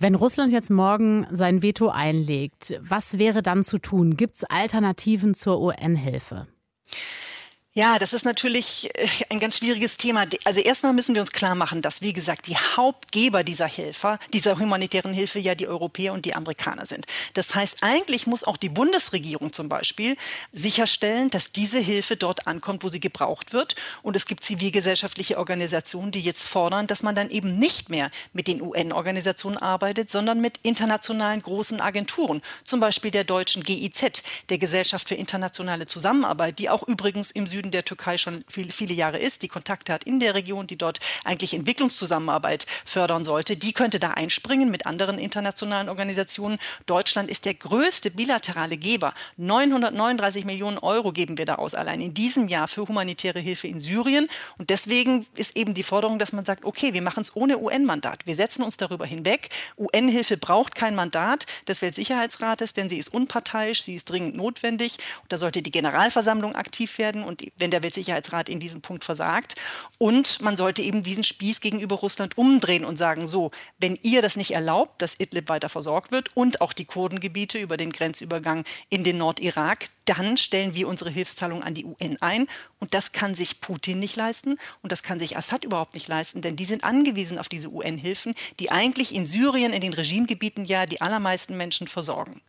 Wenn 0.00 0.14
Russland 0.14 0.52
jetzt 0.52 0.70
morgen 0.70 1.26
sein 1.32 1.60
Veto 1.60 1.88
einlegt, 1.88 2.78
was 2.80 3.18
wäre 3.18 3.42
dann 3.42 3.64
zu 3.64 3.78
tun? 3.78 4.16
Gibt 4.16 4.36
es 4.36 4.44
Alternativen 4.44 5.34
zur 5.34 5.60
UN-Hilfe? 5.60 6.46
Ja, 7.78 8.00
das 8.00 8.12
ist 8.12 8.24
natürlich 8.24 8.90
äh, 8.94 9.06
ein 9.30 9.38
ganz 9.38 9.58
schwieriges 9.58 9.98
Thema. 9.98 10.24
Also 10.44 10.58
erstmal 10.58 10.92
müssen 10.92 11.14
wir 11.14 11.22
uns 11.22 11.30
klar 11.30 11.54
machen, 11.54 11.80
dass, 11.80 12.02
wie 12.02 12.12
gesagt, 12.12 12.48
die 12.48 12.56
Hauptgeber 12.56 13.44
dieser 13.44 13.68
Hilfe, 13.68 14.18
dieser 14.32 14.58
humanitären 14.58 15.12
Hilfe 15.12 15.38
ja 15.38 15.54
die 15.54 15.68
Europäer 15.68 16.12
und 16.12 16.24
die 16.24 16.34
Amerikaner 16.34 16.86
sind. 16.86 17.06
Das 17.34 17.54
heißt, 17.54 17.76
eigentlich 17.82 18.26
muss 18.26 18.42
auch 18.42 18.56
die 18.56 18.68
Bundesregierung 18.68 19.52
zum 19.52 19.68
Beispiel 19.68 20.16
sicherstellen, 20.52 21.30
dass 21.30 21.52
diese 21.52 21.78
Hilfe 21.78 22.16
dort 22.16 22.48
ankommt, 22.48 22.82
wo 22.82 22.88
sie 22.88 22.98
gebraucht 22.98 23.52
wird. 23.52 23.76
Und 24.02 24.16
es 24.16 24.26
gibt 24.26 24.42
zivilgesellschaftliche 24.42 25.38
Organisationen, 25.38 26.10
die 26.10 26.20
jetzt 26.20 26.48
fordern, 26.48 26.88
dass 26.88 27.04
man 27.04 27.14
dann 27.14 27.30
eben 27.30 27.60
nicht 27.60 27.90
mehr 27.90 28.10
mit 28.32 28.48
den 28.48 28.60
UN-Organisationen 28.60 29.56
arbeitet, 29.56 30.10
sondern 30.10 30.40
mit 30.40 30.58
internationalen 30.64 31.42
großen 31.42 31.80
Agenturen, 31.80 32.42
zum 32.64 32.80
Beispiel 32.80 33.12
der 33.12 33.22
deutschen 33.22 33.62
GIZ, 33.62 34.24
der 34.48 34.58
Gesellschaft 34.58 35.08
für 35.08 35.14
internationale 35.14 35.86
Zusammenarbeit, 35.86 36.58
die 36.58 36.70
auch 36.70 36.82
übrigens 36.82 37.30
im 37.30 37.46
Süden 37.46 37.67
Süden 37.68 37.72
der 37.72 37.84
Türkei 37.84 38.18
schon 38.18 38.44
viele, 38.48 38.72
viele 38.72 38.94
Jahre 38.94 39.18
ist, 39.18 39.42
die 39.42 39.48
Kontakte 39.48 39.92
hat 39.92 40.04
in 40.04 40.20
der 40.20 40.34
Region, 40.34 40.66
die 40.66 40.76
dort 40.76 41.00
eigentlich 41.24 41.54
Entwicklungszusammenarbeit 41.54 42.66
fördern 42.84 43.24
sollte, 43.24 43.56
die 43.56 43.72
könnte 43.72 43.98
da 43.98 44.12
einspringen 44.12 44.70
mit 44.70 44.86
anderen 44.86 45.18
internationalen 45.18 45.88
Organisationen. 45.88 46.58
Deutschland 46.86 47.30
ist 47.30 47.44
der 47.44 47.54
größte 47.54 48.10
bilaterale 48.10 48.76
Geber. 48.76 49.12
939 49.36 50.44
Millionen 50.44 50.78
Euro 50.78 51.12
geben 51.12 51.36
wir 51.36 51.44
da 51.44 51.56
aus, 51.56 51.74
allein 51.74 52.00
in 52.00 52.14
diesem 52.14 52.48
Jahr 52.48 52.68
für 52.68 52.88
humanitäre 52.88 53.40
Hilfe 53.40 53.68
in 53.68 53.80
Syrien. 53.80 54.28
Und 54.56 54.70
deswegen 54.70 55.26
ist 55.34 55.56
eben 55.56 55.74
die 55.74 55.82
Forderung, 55.82 56.18
dass 56.18 56.32
man 56.32 56.44
sagt, 56.44 56.64
okay, 56.64 56.94
wir 56.94 57.02
machen 57.02 57.22
es 57.22 57.36
ohne 57.36 57.58
UN-Mandat. 57.58 58.26
Wir 58.26 58.34
setzen 58.34 58.62
uns 58.62 58.76
darüber 58.76 59.04
hinweg. 59.04 59.50
UN-Hilfe 59.76 60.36
braucht 60.36 60.74
kein 60.74 60.94
Mandat 60.94 61.46
des 61.66 61.82
Weltsicherheitsrates, 61.82 62.72
denn 62.72 62.88
sie 62.88 62.98
ist 62.98 63.12
unparteiisch, 63.12 63.82
sie 63.82 63.94
ist 63.94 64.08
dringend 64.08 64.36
notwendig. 64.36 64.96
Und 65.22 65.32
da 65.32 65.38
sollte 65.38 65.62
die 65.62 65.70
Generalversammlung 65.70 66.54
aktiv 66.54 66.98
werden 66.98 67.24
und 67.24 67.42
wenn 67.58 67.70
der 67.70 67.82
Weltsicherheitsrat 67.82 68.48
in 68.48 68.60
diesem 68.60 68.80
Punkt 68.80 69.04
versagt. 69.04 69.56
Und 69.98 70.40
man 70.40 70.56
sollte 70.56 70.82
eben 70.82 71.02
diesen 71.02 71.24
Spieß 71.24 71.60
gegenüber 71.60 71.96
Russland 71.96 72.38
umdrehen 72.38 72.84
und 72.84 72.96
sagen, 72.96 73.28
so, 73.28 73.50
wenn 73.78 73.98
ihr 74.02 74.22
das 74.22 74.36
nicht 74.36 74.52
erlaubt, 74.52 75.02
dass 75.02 75.18
Idlib 75.18 75.48
weiter 75.48 75.68
versorgt 75.68 76.12
wird 76.12 76.36
und 76.36 76.60
auch 76.60 76.72
die 76.72 76.84
Kurdengebiete 76.84 77.58
über 77.58 77.76
den 77.76 77.92
Grenzübergang 77.92 78.64
in 78.88 79.04
den 79.04 79.18
Nordirak, 79.18 79.90
dann 80.04 80.38
stellen 80.38 80.74
wir 80.74 80.88
unsere 80.88 81.10
Hilfszahlung 81.10 81.62
an 81.62 81.74
die 81.74 81.84
UN 81.84 82.16
ein. 82.20 82.46
Und 82.80 82.94
das 82.94 83.12
kann 83.12 83.34
sich 83.34 83.60
Putin 83.60 83.98
nicht 84.00 84.16
leisten 84.16 84.56
und 84.82 84.90
das 84.90 85.02
kann 85.02 85.18
sich 85.18 85.36
Assad 85.36 85.64
überhaupt 85.64 85.94
nicht 85.94 86.08
leisten, 86.08 86.40
denn 86.40 86.56
die 86.56 86.64
sind 86.64 86.84
angewiesen 86.84 87.38
auf 87.38 87.48
diese 87.48 87.68
UN-Hilfen, 87.68 88.34
die 88.58 88.70
eigentlich 88.70 89.14
in 89.14 89.26
Syrien, 89.26 89.72
in 89.72 89.80
den 89.80 89.92
Regimegebieten 89.92 90.64
ja 90.64 90.86
die 90.86 91.00
allermeisten 91.00 91.56
Menschen 91.56 91.88
versorgen 91.88 92.40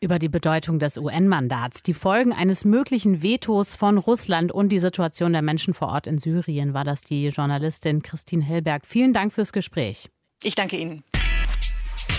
über 0.00 0.18
die 0.18 0.28
Bedeutung 0.28 0.78
des 0.78 0.96
UN-Mandats, 0.96 1.82
die 1.82 1.94
Folgen 1.94 2.32
eines 2.32 2.64
möglichen 2.64 3.22
Vetos 3.22 3.74
von 3.74 3.98
Russland 3.98 4.52
und 4.52 4.70
die 4.70 4.78
Situation 4.78 5.32
der 5.32 5.42
Menschen 5.42 5.74
vor 5.74 5.88
Ort 5.88 6.06
in 6.06 6.18
Syrien 6.18 6.72
war 6.74 6.84
das 6.84 7.02
die 7.02 7.28
Journalistin 7.28 8.02
Christine 8.02 8.44
Hellberg. 8.44 8.86
Vielen 8.86 9.12
Dank 9.12 9.32
fürs 9.32 9.52
Gespräch. 9.52 10.08
Ich 10.42 10.54
danke 10.54 10.76
Ihnen. 10.76 11.02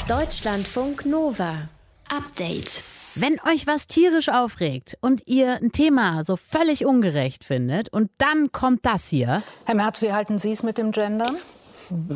Deutschlandfunk 0.07 1.05
Nova. 1.05 1.69
Update. 2.09 2.83
Wenn 3.15 3.39
euch 3.51 3.65
was 3.65 3.87
tierisch 3.87 4.29
aufregt 4.29 4.97
und 5.01 5.23
ihr 5.25 5.55
ein 5.55 5.71
Thema 5.71 6.23
so 6.23 6.35
völlig 6.35 6.85
ungerecht 6.85 7.43
findet 7.43 7.89
und 7.89 8.09
dann 8.17 8.51
kommt 8.51 8.85
das 8.85 9.07
hier. 9.07 9.41
Herr 9.65 9.75
Merz, 9.75 10.01
wie 10.01 10.11
halten 10.11 10.37
Sie 10.37 10.51
es 10.51 10.63
mit 10.63 10.77
dem 10.77 10.91
Gendern? 10.91 11.35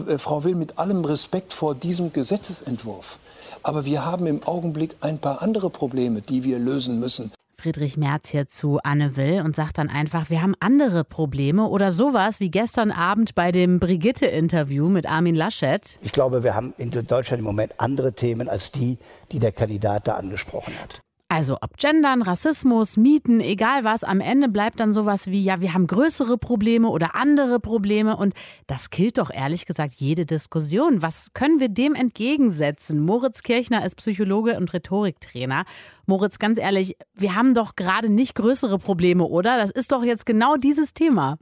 Äh, 0.07 0.17
Frau 0.17 0.43
Will, 0.43 0.55
mit 0.55 0.77
allem 0.77 1.05
Respekt 1.05 1.53
vor 1.53 1.75
diesem 1.75 2.13
Gesetzesentwurf. 2.13 3.19
Aber 3.63 3.85
wir 3.85 4.05
haben 4.05 4.25
im 4.25 4.43
Augenblick 4.43 4.95
ein 5.01 5.19
paar 5.19 5.41
andere 5.41 5.69
Probleme, 5.69 6.21
die 6.21 6.43
wir 6.43 6.59
lösen 6.59 6.99
müssen. 6.99 7.31
Friedrich 7.57 7.95
Merz 7.95 8.29
hier 8.29 8.49
zu 8.49 8.79
Anne 8.83 9.15
Will 9.15 9.41
und 9.41 9.55
sagt 9.55 9.77
dann 9.77 9.87
einfach, 9.87 10.29
wir 10.29 10.41
haben 10.41 10.53
andere 10.59 11.05
Probleme 11.05 11.65
oder 11.69 11.93
sowas 11.93 12.41
wie 12.41 12.51
gestern 12.51 12.91
Abend 12.91 13.35
bei 13.35 13.53
dem 13.53 13.79
Brigitte-Interview 13.79 14.89
mit 14.89 15.05
Armin 15.09 15.35
Laschet. 15.35 15.97
Ich 16.01 16.11
glaube, 16.11 16.43
wir 16.43 16.55
haben 16.55 16.73
in 16.77 16.91
Deutschland 16.91 17.39
im 17.39 17.45
Moment 17.45 17.79
andere 17.79 18.11
Themen 18.11 18.49
als 18.49 18.71
die, 18.71 18.97
die 19.31 19.39
der 19.39 19.53
Kandidat 19.53 20.09
da 20.09 20.15
angesprochen 20.15 20.73
hat. 20.81 21.01
Also 21.33 21.57
ob 21.61 21.77
Gendern, 21.77 22.21
Rassismus, 22.21 22.95
Mieten, 22.95 23.39
egal 23.39 23.83
was, 23.83 24.03
am 24.03 24.19
Ende 24.19 24.49
bleibt 24.49 24.79
dann 24.79 24.93
sowas 24.93 25.25
wie, 25.25 25.43
ja, 25.43 25.61
wir 25.61 25.73
haben 25.73 25.87
größere 25.87 26.37
Probleme 26.37 26.89
oder 26.89 27.15
andere 27.15 27.59
Probleme 27.59 28.17
und 28.17 28.35
das 28.67 28.91
killt 28.91 29.17
doch 29.17 29.31
ehrlich 29.31 29.65
gesagt 29.65 29.93
jede 29.95 30.27
Diskussion. 30.27 31.01
Was 31.01 31.33
können 31.33 31.59
wir 31.59 31.69
dem 31.69 31.95
entgegensetzen? 31.95 32.99
Moritz 32.99 33.41
Kirchner 33.41 33.83
ist 33.83 33.95
Psychologe 33.95 34.57
und 34.57 34.71
Rhetoriktrainer. 34.73 35.65
Moritz, 36.05 36.37
ganz 36.37 36.59
ehrlich, 36.59 36.97
wir 37.15 37.33
haben 37.33 37.55
doch 37.55 37.75
gerade 37.75 38.09
nicht 38.09 38.35
größere 38.35 38.77
Probleme, 38.77 39.23
oder? 39.23 39.57
Das 39.57 39.71
ist 39.71 39.91
doch 39.91 40.03
jetzt 40.03 40.27
genau 40.27 40.57
dieses 40.57 40.93
Thema. 40.93 41.39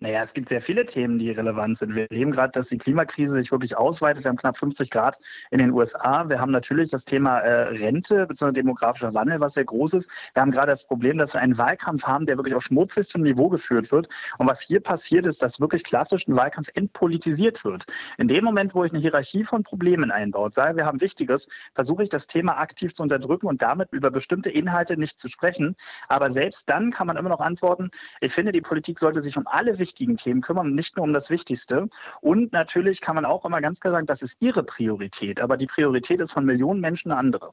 Naja, 0.00 0.22
es 0.22 0.32
gibt 0.32 0.48
sehr 0.48 0.62
viele 0.62 0.86
Themen, 0.86 1.18
die 1.18 1.32
relevant 1.32 1.76
sind. 1.76 1.96
Wir 1.96 2.08
erleben 2.08 2.30
gerade, 2.30 2.52
dass 2.52 2.68
die 2.68 2.78
Klimakrise 2.78 3.34
sich 3.34 3.50
wirklich 3.50 3.76
ausweitet. 3.76 4.22
Wir 4.22 4.28
haben 4.28 4.36
knapp 4.36 4.56
50 4.56 4.90
Grad 4.90 5.18
in 5.50 5.58
den 5.58 5.72
USA. 5.72 6.28
Wir 6.28 6.40
haben 6.40 6.52
natürlich 6.52 6.88
das 6.90 7.04
Thema 7.04 7.40
äh, 7.40 7.62
Rente 7.70 8.24
bzw. 8.28 8.52
demografischer 8.52 9.12
Wandel, 9.12 9.40
was 9.40 9.54
sehr 9.54 9.64
groß 9.64 9.94
ist. 9.94 10.08
Wir 10.34 10.42
haben 10.42 10.52
gerade 10.52 10.70
das 10.70 10.86
Problem, 10.86 11.18
dass 11.18 11.34
wir 11.34 11.40
einen 11.40 11.58
Wahlkampf 11.58 12.04
haben, 12.04 12.26
der 12.26 12.36
wirklich 12.36 12.54
auf 12.54 12.62
schmutzigstem 12.62 13.22
Niveau 13.22 13.48
geführt 13.48 13.90
wird. 13.90 14.08
Und 14.38 14.46
was 14.46 14.60
hier 14.60 14.78
passiert 14.78 15.26
ist, 15.26 15.42
dass 15.42 15.58
wirklich 15.58 15.82
klassisch 15.82 16.28
ein 16.28 16.36
Wahlkampf 16.36 16.68
entpolitisiert 16.74 17.64
wird. 17.64 17.86
In 18.18 18.28
dem 18.28 18.44
Moment, 18.44 18.76
wo 18.76 18.84
ich 18.84 18.92
eine 18.92 19.00
Hierarchie 19.00 19.42
von 19.42 19.64
Problemen 19.64 20.12
einbaut, 20.12 20.54
sage, 20.54 20.76
wir 20.76 20.86
haben 20.86 21.00
Wichtiges, 21.00 21.48
versuche 21.74 22.04
ich 22.04 22.08
das 22.08 22.28
Thema 22.28 22.58
aktiv 22.58 22.94
zu 22.94 23.02
unterdrücken 23.02 23.48
und 23.48 23.62
damit 23.62 23.88
über 23.90 24.12
bestimmte 24.12 24.50
Inhalte 24.50 24.96
nicht 24.96 25.18
zu 25.18 25.26
sprechen. 25.26 25.74
Aber 26.06 26.30
selbst 26.30 26.70
dann 26.70 26.92
kann 26.92 27.08
man 27.08 27.16
immer 27.16 27.30
noch 27.30 27.40
antworten, 27.40 27.90
ich 28.20 28.32
finde, 28.32 28.52
die 28.52 28.60
Politik 28.60 29.00
sollte 29.00 29.22
sich 29.22 29.36
um 29.36 29.48
alle 29.48 29.76
wichtigen 29.80 29.87
wichtigen 29.88 30.16
Themen 30.18 30.42
kümmern 30.42 30.66
und 30.66 30.74
nicht 30.74 30.96
nur 30.96 31.04
um 31.04 31.12
das 31.12 31.30
Wichtigste. 31.30 31.88
Und 32.20 32.52
natürlich 32.52 33.00
kann 33.00 33.14
man 33.14 33.24
auch 33.24 33.44
immer 33.44 33.60
ganz 33.60 33.80
klar 33.80 33.92
sagen, 33.92 34.06
das 34.06 34.20
ist 34.22 34.36
ihre 34.40 34.62
Priorität. 34.62 35.40
Aber 35.40 35.56
die 35.56 35.66
Priorität 35.66 36.20
ist 36.20 36.32
von 36.32 36.44
Millionen 36.44 36.80
Menschen 36.80 37.10
eine 37.10 37.18
andere. 37.18 37.50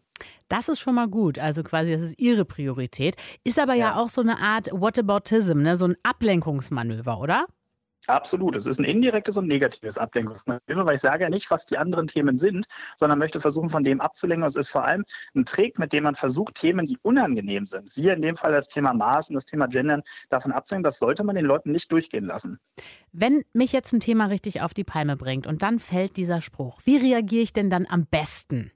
Das 0.50 0.68
ist 0.68 0.80
schon 0.80 0.96
mal 0.96 1.08
gut. 1.08 1.40
Also 1.40 1.64
quasi, 1.64 1.94
das 1.94 2.02
ist 2.02 2.20
ihre 2.20 2.44
Priorität. 2.44 3.16
Ist 3.46 3.58
aber 3.58 3.74
ja, 3.74 3.92
ja 3.92 3.96
auch 3.96 4.10
so 4.10 4.22
eine 4.22 4.40
Art 4.40 4.70
Whataboutism, 4.72 5.62
ne? 5.62 5.78
so 5.78 5.86
ein 5.86 5.96
Ablenkungsmanöver, 6.04 7.20
oder? 7.20 7.46
Absolut. 8.08 8.56
Es 8.56 8.66
ist 8.66 8.80
ein 8.80 8.84
indirektes 8.84 9.38
und 9.38 9.48
negatives 9.48 9.98
Ablenkungsmanöver, 9.98 10.86
weil 10.86 10.96
ich 10.96 11.02
sage 11.02 11.24
ja 11.24 11.30
nicht, 11.30 11.50
was 11.50 11.66
die 11.66 11.78
anderen 11.78 12.08
Themen 12.08 12.38
sind, 12.38 12.66
sondern 12.98 13.20
möchte 13.20 13.40
versuchen, 13.40 13.70
von 13.70 13.84
dem 13.84 14.02
abzulenken. 14.02 14.48
Es 14.48 14.56
ist 14.56 14.70
vor 14.70 14.86
allem 14.86 15.06
ein 15.36 15.46
Trick, 15.46 15.80
mit 15.80 15.94
dem 15.94 16.04
man 16.04 16.16
versucht, 16.16 16.56
Themen, 16.56 16.86
die 16.86 16.98
unangenehm 17.02 17.66
sind, 17.66 17.90
siehe 17.90 18.14
in 18.14 18.22
dem 18.22 18.36
Fall 18.36 18.52
das 18.52 18.68
Thema 18.68 18.94
Maß 18.94 19.30
und 19.30 19.36
das 19.36 19.46
Thema 19.46 19.68
Gendern, 19.68 20.04
davon 20.30 20.52
abzulenken. 20.52 20.84
Das 20.84 21.00
sollte 21.00 21.24
man 21.24 21.36
den 21.36 21.46
Leuten 21.46 21.72
nicht 21.72 21.92
durchgehen 21.92 22.26
lassen. 22.26 22.60
Wenn 23.12 23.44
mich 23.54 23.72
jetzt 23.72 23.94
ein 23.94 24.00
Thema 24.00 24.26
richtig 24.28 24.62
auf 24.62 24.74
die 24.74 24.84
Palme 24.84 25.16
bringt 25.16 25.48
und 25.48 25.64
dann 25.64 25.80
fällt 25.80 26.18
dieser 26.18 26.42
Spruch, 26.42 26.80
wie 26.84 26.98
reagiere 26.98 27.44
ich 27.44 27.54
denn 27.54 27.70
dann 27.70 27.88
am 27.90 28.06
besten? 28.06 28.72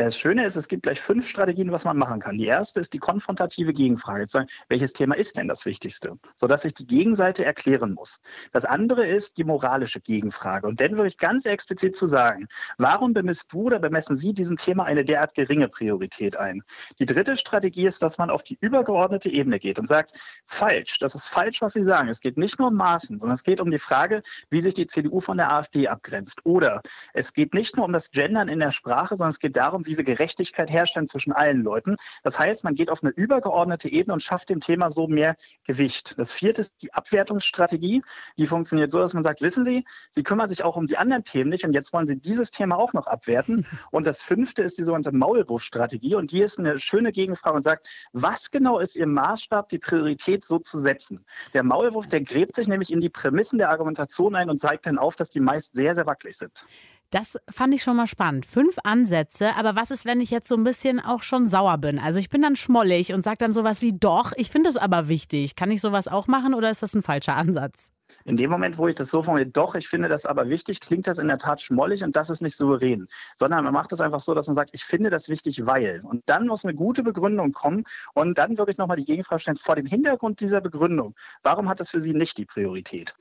Das 0.00 0.16
Schöne 0.16 0.46
ist, 0.46 0.56
es 0.56 0.66
gibt 0.66 0.84
gleich 0.84 0.98
fünf 0.98 1.28
Strategien, 1.28 1.72
was 1.72 1.84
man 1.84 1.98
machen 1.98 2.20
kann. 2.20 2.38
Die 2.38 2.46
erste 2.46 2.80
ist 2.80 2.94
die 2.94 2.98
konfrontative 2.98 3.74
Gegenfrage. 3.74 4.26
Zu 4.26 4.32
sagen, 4.32 4.48
welches 4.70 4.94
Thema 4.94 5.14
ist 5.14 5.36
denn 5.36 5.46
das 5.46 5.66
Wichtigste? 5.66 6.18
Sodass 6.36 6.64
ich 6.64 6.72
die 6.72 6.86
Gegenseite 6.86 7.44
erklären 7.44 7.92
muss. 7.92 8.18
Das 8.50 8.64
andere 8.64 9.06
ist 9.06 9.36
die 9.36 9.44
moralische 9.44 10.00
Gegenfrage. 10.00 10.66
Und 10.66 10.80
dann 10.80 10.92
würde 10.92 11.08
ich 11.08 11.18
ganz 11.18 11.44
explizit 11.44 11.96
zu 11.96 12.06
sagen, 12.06 12.48
warum 12.78 13.12
bemisst 13.12 13.52
du 13.52 13.64
oder 13.64 13.78
bemessen 13.78 14.16
Sie 14.16 14.32
diesem 14.32 14.56
Thema 14.56 14.84
eine 14.84 15.04
derart 15.04 15.34
geringe 15.34 15.68
Priorität 15.68 16.34
ein? 16.34 16.62
Die 16.98 17.04
dritte 17.04 17.36
Strategie 17.36 17.84
ist, 17.84 18.00
dass 18.00 18.16
man 18.16 18.30
auf 18.30 18.42
die 18.42 18.56
übergeordnete 18.58 19.28
Ebene 19.28 19.58
geht 19.58 19.78
und 19.78 19.86
sagt, 19.86 20.18
falsch, 20.46 20.98
das 20.98 21.14
ist 21.14 21.28
falsch, 21.28 21.60
was 21.60 21.74
Sie 21.74 21.84
sagen. 21.84 22.08
Es 22.08 22.20
geht 22.20 22.38
nicht 22.38 22.58
nur 22.58 22.68
um 22.68 22.74
Maßen, 22.74 23.18
sondern 23.18 23.34
es 23.34 23.44
geht 23.44 23.60
um 23.60 23.70
die 23.70 23.78
Frage, 23.78 24.22
wie 24.48 24.62
sich 24.62 24.72
die 24.72 24.86
CDU 24.86 25.20
von 25.20 25.36
der 25.36 25.52
AfD 25.52 25.88
abgrenzt. 25.88 26.40
Oder 26.44 26.80
es 27.12 27.34
geht 27.34 27.52
nicht 27.52 27.76
nur 27.76 27.84
um 27.84 27.92
das 27.92 28.10
Gendern 28.10 28.48
in 28.48 28.60
der 28.60 28.70
Sprache, 28.70 29.18
sondern 29.18 29.32
es 29.32 29.38
geht 29.38 29.56
darum, 29.56 29.84
wie 29.89 29.89
wir 29.96 30.04
Gerechtigkeit 30.04 30.70
herstellen 30.70 31.08
zwischen 31.08 31.32
allen 31.32 31.62
Leuten. 31.62 31.96
Das 32.22 32.38
heißt, 32.38 32.64
man 32.64 32.74
geht 32.74 32.90
auf 32.90 33.02
eine 33.02 33.12
übergeordnete 33.12 33.88
Ebene 33.88 34.14
und 34.14 34.22
schafft 34.22 34.48
dem 34.48 34.60
Thema 34.60 34.90
so 34.90 35.06
mehr 35.06 35.36
Gewicht. 35.64 36.18
Das 36.18 36.32
vierte 36.32 36.62
ist 36.62 36.72
die 36.82 36.92
Abwertungsstrategie. 36.92 38.02
Die 38.38 38.46
funktioniert 38.46 38.92
so, 38.92 38.98
dass 38.98 39.14
man 39.14 39.24
sagt, 39.24 39.40
wissen 39.40 39.64
Sie, 39.64 39.84
Sie 40.10 40.22
kümmern 40.22 40.48
sich 40.48 40.62
auch 40.62 40.76
um 40.76 40.86
die 40.86 40.96
anderen 40.96 41.24
Themen 41.24 41.50
nicht 41.50 41.64
und 41.64 41.72
jetzt 41.72 41.92
wollen 41.92 42.06
Sie 42.06 42.16
dieses 42.16 42.50
Thema 42.50 42.76
auch 42.76 42.92
noch 42.92 43.06
abwerten. 43.06 43.66
Und 43.90 44.06
das 44.06 44.22
fünfte 44.22 44.62
ist 44.62 44.78
die 44.78 44.84
sogenannte 44.84 45.12
Maulwurfstrategie 45.12 46.14
und 46.14 46.32
die 46.32 46.42
ist 46.42 46.58
eine 46.58 46.78
schöne 46.78 47.12
Gegenfrage 47.12 47.56
und 47.56 47.62
sagt, 47.62 47.88
was 48.12 48.50
genau 48.50 48.78
ist 48.78 48.96
Ihr 48.96 49.06
Maßstab, 49.06 49.68
die 49.68 49.78
Priorität 49.78 50.44
so 50.44 50.58
zu 50.58 50.78
setzen? 50.78 51.24
Der 51.54 51.62
Maulwurf, 51.62 52.06
der 52.06 52.20
gräbt 52.22 52.54
sich 52.54 52.68
nämlich 52.68 52.92
in 52.92 53.00
die 53.00 53.08
Prämissen 53.08 53.58
der 53.58 53.70
Argumentation 53.70 54.34
ein 54.34 54.50
und 54.50 54.60
zeigt 54.60 54.86
dann 54.86 54.98
auf, 54.98 55.16
dass 55.16 55.30
die 55.30 55.40
meist 55.40 55.74
sehr, 55.74 55.94
sehr 55.94 56.06
wackelig 56.06 56.36
sind. 56.36 56.64
Das 57.10 57.36
fand 57.50 57.74
ich 57.74 57.82
schon 57.82 57.96
mal 57.96 58.06
spannend. 58.06 58.46
Fünf 58.46 58.76
Ansätze, 58.84 59.56
aber 59.56 59.74
was 59.74 59.90
ist, 59.90 60.04
wenn 60.04 60.20
ich 60.20 60.30
jetzt 60.30 60.46
so 60.46 60.54
ein 60.54 60.62
bisschen 60.62 61.00
auch 61.00 61.24
schon 61.24 61.48
sauer 61.48 61.76
bin? 61.78 61.98
Also 61.98 62.20
ich 62.20 62.28
bin 62.28 62.40
dann 62.40 62.54
schmollig 62.54 63.12
und 63.12 63.22
sage 63.22 63.38
dann 63.38 63.52
sowas 63.52 63.82
wie, 63.82 63.92
doch, 63.92 64.32
ich 64.36 64.48
finde 64.48 64.70
es 64.70 64.76
aber 64.76 65.08
wichtig. 65.08 65.56
Kann 65.56 65.72
ich 65.72 65.80
sowas 65.80 66.06
auch 66.06 66.28
machen 66.28 66.54
oder 66.54 66.70
ist 66.70 66.82
das 66.82 66.94
ein 66.94 67.02
falscher 67.02 67.34
Ansatz? 67.34 67.90
In 68.24 68.36
dem 68.36 68.48
Moment, 68.48 68.78
wo 68.78 68.86
ich 68.86 68.94
das 68.94 69.10
so 69.10 69.24
formuliere, 69.24 69.50
doch, 69.50 69.74
ich 69.74 69.88
finde 69.88 70.08
das 70.08 70.24
aber 70.24 70.48
wichtig, 70.48 70.80
klingt 70.80 71.08
das 71.08 71.18
in 71.18 71.26
der 71.26 71.38
Tat 71.38 71.60
schmollig 71.60 72.04
und 72.04 72.14
das 72.14 72.30
ist 72.30 72.42
nicht 72.42 72.56
souverän. 72.56 73.08
Sondern 73.34 73.64
man 73.64 73.72
macht 73.72 73.90
das 73.90 74.00
einfach 74.00 74.20
so, 74.20 74.32
dass 74.32 74.46
man 74.46 74.54
sagt, 74.54 74.70
ich 74.72 74.84
finde 74.84 75.10
das 75.10 75.28
wichtig, 75.28 75.66
weil. 75.66 76.02
Und 76.04 76.22
dann 76.26 76.46
muss 76.46 76.64
eine 76.64 76.74
gute 76.74 77.02
Begründung 77.02 77.52
kommen 77.52 77.84
und 78.14 78.38
dann 78.38 78.56
wirklich 78.56 78.78
nochmal 78.78 78.96
die 78.96 79.04
Gegenfrage 79.04 79.40
stellen, 79.40 79.56
vor 79.56 79.74
dem 79.74 79.86
Hintergrund 79.86 80.38
dieser 80.38 80.60
Begründung, 80.60 81.14
warum 81.42 81.68
hat 81.68 81.80
das 81.80 81.90
für 81.90 82.00
Sie 82.00 82.12
nicht 82.12 82.38
die 82.38 82.46
Priorität? 82.46 83.16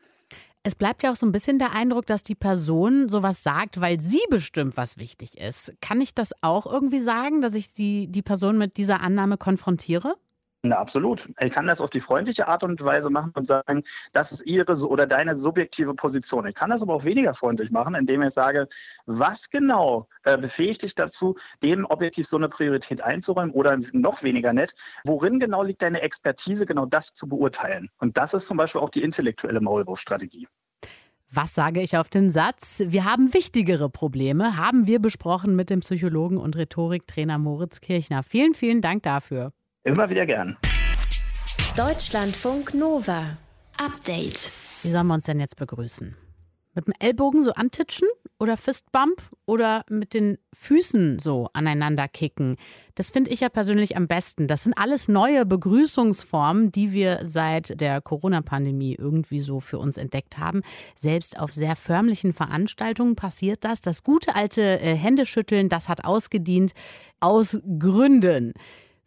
Es 0.64 0.76
bleibt 0.76 1.04
ja 1.04 1.12
auch 1.12 1.16
so 1.16 1.26
ein 1.26 1.32
bisschen 1.32 1.58
der 1.58 1.72
Eindruck, 1.72 2.06
dass 2.06 2.22
die 2.22 2.36
Person 2.36 3.08
sowas 3.08 3.44
sagt, 3.44 3.80
weil 3.80 4.00
sie 4.02 4.22
bestimmt, 4.30 4.76
was 4.76 4.98
wichtig 4.98 5.38
ist. 5.38 5.74
Kann 5.82 6.02
ich 6.02 6.14
das 6.14 6.32
auch 6.42 6.66
irgendwie 6.66 7.00
sagen, 7.00 7.42
dass 7.42 7.54
ich 7.54 7.74
die, 7.74 8.08
die 8.08 8.22
Person 8.22 8.58
mit 8.58 8.78
dieser 8.78 9.00
Annahme 9.00 9.38
konfrontiere? 9.38 10.16
Na, 10.62 10.76
absolut. 10.76 11.30
Ich 11.40 11.54
kann 11.54 11.68
das 11.68 11.80
auf 11.80 11.90
die 11.90 12.02
freundliche 12.02 12.50
Art 12.50 12.64
und 12.64 12.84
Weise 12.84 13.10
machen 13.10 13.32
und 13.34 13.48
sagen, 13.48 13.84
das 14.12 14.34
ist 14.34 14.46
Ihre 14.46 14.74
oder 14.86 15.08
deine 15.08 15.34
subjektive 15.36 15.94
Position. 15.94 16.46
Ich 16.48 16.56
kann 16.56 16.70
das 16.70 16.82
aber 16.82 16.96
auch 16.96 17.06
weniger 17.06 17.34
freundlich 17.34 17.72
machen, 17.72 17.96
indem 17.96 18.22
ich 18.24 18.34
sage, 18.34 18.68
was 19.06 19.50
genau 19.50 20.10
äh, 20.24 20.38
befähigt 20.38 20.84
dich 20.84 20.96
dazu, 20.96 21.38
dem 21.64 21.86
objektiv 21.86 22.28
so 22.28 22.36
eine 22.36 22.50
Priorität 22.50 23.02
einzuräumen 23.02 23.52
oder 23.52 23.78
noch 23.94 24.22
weniger 24.22 24.52
nett, 24.52 24.76
worin 25.06 25.40
genau 25.40 25.64
liegt 25.64 25.82
deine 25.82 26.02
Expertise, 26.02 26.66
genau 26.66 26.86
das 26.86 27.14
zu 27.14 27.26
beurteilen? 27.26 27.90
Und 28.00 28.18
das 28.18 28.34
ist 28.34 28.48
zum 28.48 28.58
Beispiel 28.58 28.82
auch 28.82 28.90
die 28.90 29.04
intellektuelle 29.04 29.62
Maulwurfstrategie. 29.62 30.50
Was 31.32 31.54
sage 31.54 31.82
ich 31.82 31.96
auf 31.96 32.10
den 32.10 32.32
Satz? 32.32 32.82
Wir 32.86 33.06
haben 33.06 33.34
wichtigere 33.34 33.90
Probleme, 33.90 34.58
haben 34.58 34.88
wir 34.88 35.00
besprochen 35.00 35.56
mit 35.56 35.70
dem 35.70 35.80
Psychologen 35.80 36.38
und 36.38 36.58
Rhetoriktrainer 36.58 37.38
Moritz 37.38 37.80
Kirchner. 37.80 38.24
Vielen, 38.24 38.54
vielen 38.54 38.82
Dank 38.82 39.04
dafür. 39.04 39.54
Immer 39.86 40.10
wieder 40.10 40.26
gern. 40.26 40.58
Deutschlandfunk 41.78 42.74
Nova. 42.74 43.38
Update. 43.78 44.52
Wie 44.84 44.90
sollen 44.90 45.08
wir 45.08 45.14
uns 45.14 45.26
denn 45.26 45.40
jetzt 45.40 45.56
begrüßen? 45.56 46.18
Mit 46.76 46.88
dem 46.88 46.94
Ellbogen 47.00 47.44
so 47.44 47.54
antitschen 47.54 48.08
oder 48.40 48.58
Fistbump 48.58 49.22
oder 49.46 49.86
mit 49.90 50.14
den 50.14 50.38
Füßen 50.54 51.20
so 51.20 51.48
aneinander 51.54 52.10
kicken? 52.10 52.58
Das 52.96 53.10
finde 53.12 53.32
ich 53.32 53.40
ja 53.40 53.48
persönlich 53.48 53.96
am 53.96 54.08
besten. 54.08 54.48
Das 54.48 54.66
sind 54.66 54.74
alles 54.78 55.08
neue 55.08 55.46
Begrüßungsformen, 55.46 56.74
die 56.74 56.92
wir 56.92 57.22
seit 57.24 57.80
der 57.80 58.02
Corona-Pandemie 58.02 58.96
irgendwie 59.00 59.40
so 59.40 59.62
für 59.62 59.80
uns 59.80 59.96
entdeckt 59.96 60.38
haben. 60.38 60.62
Selbst 60.96 61.40
auf 61.40 61.54
sehr 61.54 61.78
förmlichen 61.78 62.34
Veranstaltungen 62.34 63.16
passiert 63.16 63.64
das. 63.64 63.80
Das 63.80 64.04
gute 64.04 64.36
alte 64.36 64.62
äh, 64.62 64.94
Händeschütteln, 64.94 65.70
das 65.70 65.88
hat 65.88 66.04
ausgedient 66.04 66.74
aus 67.22 67.62
Gründen. 67.80 68.54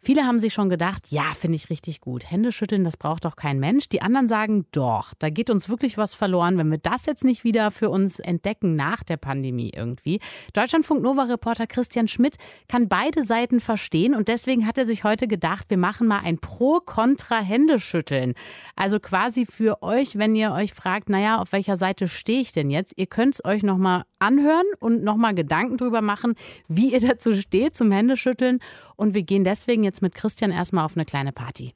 Viele 0.05 0.25
haben 0.25 0.41
sich 0.41 0.53
schon 0.53 0.67
gedacht, 0.67 1.11
ja, 1.11 1.33
finde 1.33 1.55
ich 1.55 1.69
richtig 1.69 2.01
gut. 2.01 2.29
Hände 2.29 2.51
schütteln, 2.51 2.83
das 2.83 2.97
braucht 2.97 3.23
doch 3.23 3.37
kein 3.37 3.57
Mensch. 3.57 3.87
Die 3.87 4.01
anderen 4.01 4.27
sagen, 4.27 4.65
doch, 4.73 5.13
da 5.17 5.29
geht 5.29 5.49
uns 5.49 5.69
wirklich 5.69 5.97
was 5.97 6.13
verloren, 6.13 6.57
wenn 6.57 6.69
wir 6.69 6.77
das 6.77 7.05
jetzt 7.05 7.23
nicht 7.23 7.45
wieder 7.45 7.71
für 7.71 7.89
uns 7.89 8.19
entdecken 8.19 8.75
nach 8.75 9.03
der 9.03 9.15
Pandemie 9.15 9.71
irgendwie. 9.73 10.19
Deutschlandfunk 10.51 11.01
Nova 11.01 11.23
Reporter 11.23 11.67
Christian 11.67 12.09
Schmidt 12.09 12.35
kann 12.67 12.89
beide 12.89 13.23
Seiten 13.23 13.61
verstehen 13.61 14.13
und 14.13 14.27
deswegen 14.27 14.67
hat 14.67 14.77
er 14.77 14.85
sich 14.85 15.05
heute 15.05 15.25
gedacht, 15.25 15.69
wir 15.69 15.77
machen 15.77 16.07
mal 16.07 16.19
ein 16.19 16.37
Pro-Kontra-Händeschütteln. 16.37 18.33
Also 18.75 18.99
quasi 18.99 19.45
für 19.45 19.81
euch, 19.81 20.17
wenn 20.17 20.35
ihr 20.35 20.51
euch 20.51 20.73
fragt, 20.73 21.07
naja, 21.07 21.39
auf 21.39 21.53
welcher 21.53 21.77
Seite 21.77 22.09
stehe 22.09 22.41
ich 22.41 22.51
denn 22.51 22.69
jetzt? 22.69 22.91
Ihr 22.97 23.07
könnt 23.07 23.35
es 23.35 23.45
euch 23.45 23.63
nochmal 23.63 24.03
anhören 24.23 24.65
und 24.79 25.03
nochmal 25.03 25.35
Gedanken 25.35 25.77
drüber 25.77 26.01
machen, 26.01 26.35
wie 26.67 26.93
ihr 26.93 27.01
dazu 27.07 27.35
steht 27.35 27.75
zum 27.75 27.91
Händeschütteln. 27.91 28.59
Und 28.95 29.13
wir 29.13 29.23
gehen 29.23 29.43
deswegen 29.43 29.83
jetzt 29.83 30.01
mit 30.01 30.15
Christian 30.15 30.51
erstmal 30.51 30.85
auf 30.85 30.95
eine 30.95 31.05
kleine 31.05 31.31
Party. 31.31 31.73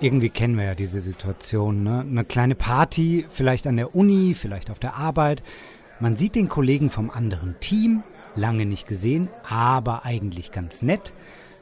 Irgendwie 0.00 0.30
kennen 0.30 0.56
wir 0.56 0.64
ja 0.64 0.74
diese 0.74 1.00
Situation. 1.00 1.82
Ne? 1.82 2.00
Eine 2.00 2.24
kleine 2.24 2.54
Party, 2.54 3.26
vielleicht 3.30 3.66
an 3.66 3.76
der 3.76 3.96
Uni, 3.96 4.34
vielleicht 4.34 4.70
auf 4.70 4.78
der 4.78 4.94
Arbeit. 4.94 5.42
Man 5.98 6.16
sieht 6.16 6.36
den 6.36 6.48
Kollegen 6.48 6.90
vom 6.90 7.10
anderen 7.10 7.56
Team, 7.58 8.04
lange 8.36 8.64
nicht 8.64 8.86
gesehen, 8.86 9.28
aber 9.48 10.04
eigentlich 10.04 10.52
ganz 10.52 10.82
nett. 10.82 11.12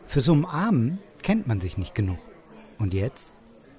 Für 0.04 0.20
so 0.20 0.32
Umarmen 0.32 0.98
kennt 1.22 1.46
man 1.46 1.60
sich 1.60 1.78
nicht 1.78 1.94
genug. 1.94 2.18
Und 2.78 2.92
jetzt? 2.92 3.32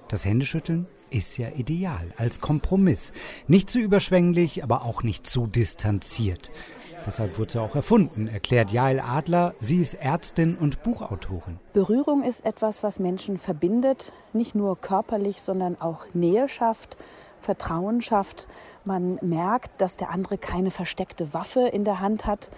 Das 0.08 0.24
Händeschütteln? 0.24 0.86
Ist 1.10 1.38
ja 1.38 1.48
ideal, 1.56 2.12
als 2.16 2.40
Kompromiss. 2.40 3.12
Nicht 3.46 3.70
zu 3.70 3.78
überschwänglich, 3.78 4.62
aber 4.62 4.84
auch 4.84 5.02
nicht 5.02 5.26
zu 5.26 5.46
distanziert. 5.46 6.50
Deshalb 7.06 7.38
wurde 7.38 7.52
sie 7.52 7.60
auch 7.60 7.74
erfunden, 7.74 8.26
erklärt 8.26 8.70
Jael 8.70 9.00
Adler. 9.00 9.54
Sie 9.60 9.80
ist 9.80 9.94
Ärztin 9.94 10.56
und 10.56 10.82
Buchautorin. 10.82 11.58
Berührung 11.72 12.22
ist 12.24 12.44
etwas, 12.44 12.82
was 12.82 12.98
Menschen 12.98 13.38
verbindet, 13.38 14.12
nicht 14.32 14.54
nur 14.54 14.80
körperlich, 14.80 15.40
sondern 15.40 15.80
auch 15.80 16.06
Nähe 16.12 16.48
schafft. 16.48 16.96
Vertrauen 17.40 18.02
schafft. 18.02 18.48
Man 18.84 19.18
merkt, 19.22 19.80
dass 19.80 19.96
der 19.96 20.10
andere 20.10 20.38
keine 20.38 20.70
versteckte 20.70 21.32
Waffe 21.32 21.68
in 21.68 21.84
der 21.84 22.00
Hand 22.00 22.26
hat. 22.26 22.50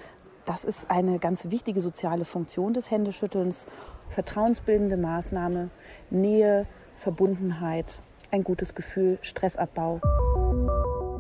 Das 0.47 0.65
ist 0.65 0.91
eine 0.91 1.19
ganz 1.19 1.51
wichtige 1.51 1.81
soziale 1.81 2.25
Funktion 2.25 2.73
des 2.73 2.91
Händeschüttelns. 2.91 3.67
Vertrauensbildende 4.09 4.97
Maßnahme, 4.97 5.71
Nähe, 6.09 6.67
Verbundenheit 6.97 8.01
ein 8.31 8.45
gutes 8.45 8.75
Gefühl, 8.75 9.19
Stressabbau. 9.23 10.01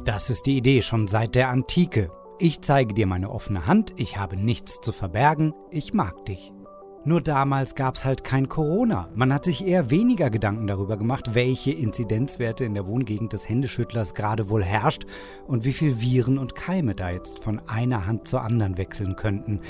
Das 0.04 0.30
ist 0.30 0.46
die 0.46 0.56
Idee 0.56 0.82
schon 0.82 1.08
seit 1.08 1.34
der 1.34 1.48
Antike. 1.48 2.10
Ich 2.38 2.62
zeige 2.62 2.94
dir 2.94 3.06
meine 3.06 3.30
offene 3.30 3.66
Hand, 3.66 3.92
ich 3.96 4.16
habe 4.16 4.36
nichts 4.36 4.80
zu 4.80 4.92
verbergen, 4.92 5.52
ich 5.70 5.92
mag 5.92 6.24
dich. 6.24 6.52
Nur 7.02 7.22
damals 7.22 7.74
gab 7.74 7.94
es 7.94 8.04
halt 8.04 8.24
kein 8.24 8.50
Corona. 8.50 9.08
Man 9.14 9.32
hat 9.32 9.46
sich 9.46 9.66
eher 9.66 9.88
weniger 9.88 10.28
Gedanken 10.28 10.66
darüber 10.66 10.98
gemacht, 10.98 11.34
welche 11.34 11.72
Inzidenzwerte 11.72 12.66
in 12.66 12.74
der 12.74 12.86
Wohngegend 12.86 13.32
des 13.32 13.48
Händeschüttlers 13.48 14.12
gerade 14.12 14.50
wohl 14.50 14.62
herrscht 14.62 15.06
und 15.46 15.64
wie 15.64 15.72
viel 15.72 16.02
Viren 16.02 16.36
und 16.36 16.54
Keime 16.54 16.94
da 16.94 17.08
jetzt 17.08 17.42
von 17.42 17.58
einer 17.66 18.06
Hand 18.06 18.28
zur 18.28 18.42
anderen 18.42 18.76
wechseln 18.76 19.16
könnten. 19.16 19.60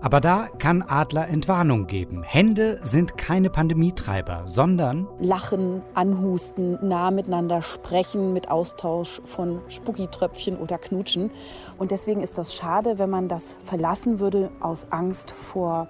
Aber 0.00 0.20
da 0.20 0.46
kann 0.58 0.82
Adler 0.82 1.26
Entwarnung 1.26 1.88
geben. 1.88 2.22
Hände 2.22 2.78
sind 2.84 3.18
keine 3.18 3.50
Pandemietreiber, 3.50 4.42
sondern 4.44 5.08
Lachen, 5.18 5.82
Anhusten, 5.94 6.78
nah 6.86 7.10
miteinander 7.10 7.62
sprechen 7.62 8.32
mit 8.32 8.48
Austausch 8.48 9.20
von 9.24 9.60
Spucki-Tröpfchen 9.66 10.56
oder 10.56 10.78
Knutschen. 10.78 11.32
Und 11.78 11.90
deswegen 11.90 12.22
ist 12.22 12.38
das 12.38 12.54
schade, 12.54 13.00
wenn 13.00 13.10
man 13.10 13.26
das 13.26 13.56
verlassen 13.64 14.20
würde 14.20 14.50
aus 14.60 14.86
Angst 14.90 15.32
vor 15.32 15.88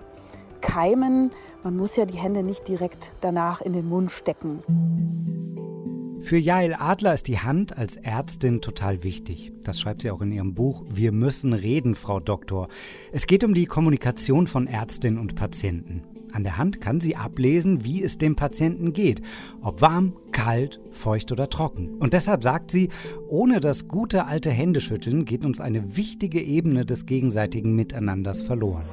Keimen. 0.66 1.31
Man 1.62 1.76
muss 1.76 1.96
ja 1.96 2.05
die 2.05 2.18
Hände 2.18 2.42
nicht 2.42 2.66
direkt 2.66 3.12
danach 3.20 3.61
in 3.61 3.72
den 3.72 3.88
Mund 3.88 4.11
stecken. 4.11 4.62
Für 6.20 6.38
Jael 6.38 6.74
Adler 6.74 7.14
ist 7.14 7.29
die 7.29 7.38
Hand 7.38 7.79
als 7.79 7.96
Ärztin 7.96 8.61
total 8.61 9.05
wichtig. 9.05 9.52
Das 9.62 9.79
schreibt 9.79 10.02
sie 10.02 10.11
auch 10.11 10.20
in 10.20 10.33
ihrem 10.33 10.55
Buch 10.55 10.85
Wir 10.88 11.12
müssen 11.12 11.52
reden, 11.52 11.94
Frau 11.94 12.18
Doktor. 12.18 12.66
Es 13.12 13.29
geht 13.29 13.44
um 13.44 13.55
die 13.55 13.66
Kommunikation 13.66 14.48
von 14.48 14.66
Ärztin 14.66 15.18
und 15.18 15.37
Patienten. 15.37 16.02
An 16.33 16.42
der 16.42 16.59
Hand 16.59 16.81
kann 16.81 17.00
sie 17.00 17.14
ablesen, 17.14 17.85
wie 17.85 18.02
es 18.02 18.18
dem 18.18 18.35
Patienten 18.35 18.92
geht. 18.92 19.22
Ob 19.62 19.81
warm, 19.81 20.16
kalt, 20.33 20.81
feucht 20.90 21.31
oder 21.31 21.48
trocken. 21.48 21.94
Und 22.00 22.12
deshalb 22.12 22.42
sagt 22.42 22.72
sie, 22.72 22.88
ohne 23.29 23.61
das 23.61 23.87
gute 23.87 24.26
alte 24.26 24.50
Händeschütteln 24.50 25.24
geht 25.26 25.44
uns 25.44 25.61
eine 25.61 25.96
wichtige 25.96 26.42
Ebene 26.42 26.85
des 26.85 27.07
gegenseitigen 27.07 27.76
Miteinanders 27.76 28.42
verloren. 28.42 28.85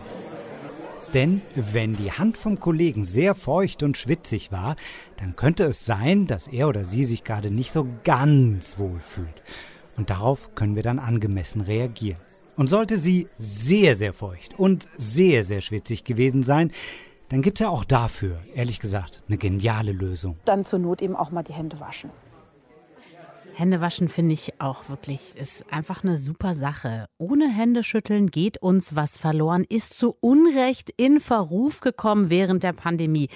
Denn 1.14 1.42
wenn 1.56 1.96
die 1.96 2.12
Hand 2.12 2.38
vom 2.38 2.60
Kollegen 2.60 3.06
sehr 3.06 3.36
feucht 3.36 3.84
und 3.84 3.98
schwitzig 3.98 4.52
war, 4.52 4.76
dann 5.18 5.36
könnte 5.36 5.66
es 5.66 5.86
sein, 5.86 6.26
dass 6.26 6.48
er 6.48 6.68
oder 6.68 6.86
sie 6.86 7.04
sich 7.04 7.24
gerade 7.24 7.52
nicht 7.52 7.72
so 7.72 7.88
ganz 8.04 8.80
wohl 8.80 9.00
fühlt. 9.00 9.44
Und 9.96 10.10
darauf 10.10 10.56
können 10.56 10.76
wir 10.76 10.82
dann 10.82 10.98
angemessen 10.98 11.62
reagieren. 11.62 12.20
Und 12.56 12.68
sollte 12.68 12.98
sie 12.98 13.28
sehr, 13.38 13.96
sehr 13.96 14.14
feucht 14.14 14.60
und 14.60 14.88
sehr, 14.98 15.44
sehr 15.44 15.62
schwitzig 15.62 16.04
gewesen 16.04 16.44
sein, 16.44 16.72
dann 17.30 17.42
gibt 17.42 17.60
es 17.60 17.64
ja 17.64 17.70
auch 17.70 17.84
dafür, 17.84 18.40
ehrlich 18.54 18.80
gesagt, 18.80 19.24
eine 19.28 19.38
geniale 19.38 19.92
Lösung. 19.92 20.38
Dann 20.46 20.66
zur 20.66 20.80
Not 20.80 21.02
eben 21.02 21.16
auch 21.16 21.32
mal 21.32 21.44
die 21.44 21.54
Hände 21.54 21.80
waschen. 21.80 22.12
Händewaschen 23.56 24.10
finde 24.10 24.34
ich 24.34 24.60
auch 24.60 24.90
wirklich, 24.90 25.36
ist 25.36 25.72
einfach 25.72 26.04
eine 26.04 26.18
super 26.18 26.56
Sache. 26.56 27.06
Ohne 27.20 27.50
Händeschütteln 27.50 28.28
geht 28.32 28.58
uns 28.58 28.96
was 28.96 29.18
verloren, 29.18 29.64
ist 29.70 29.94
zu 29.94 30.16
Unrecht 30.22 30.90
in 30.98 31.20
Verruf 31.20 31.80
gekommen 31.80 32.30
während 32.32 32.64
der 32.64 32.74
Pandemie. 32.74 33.30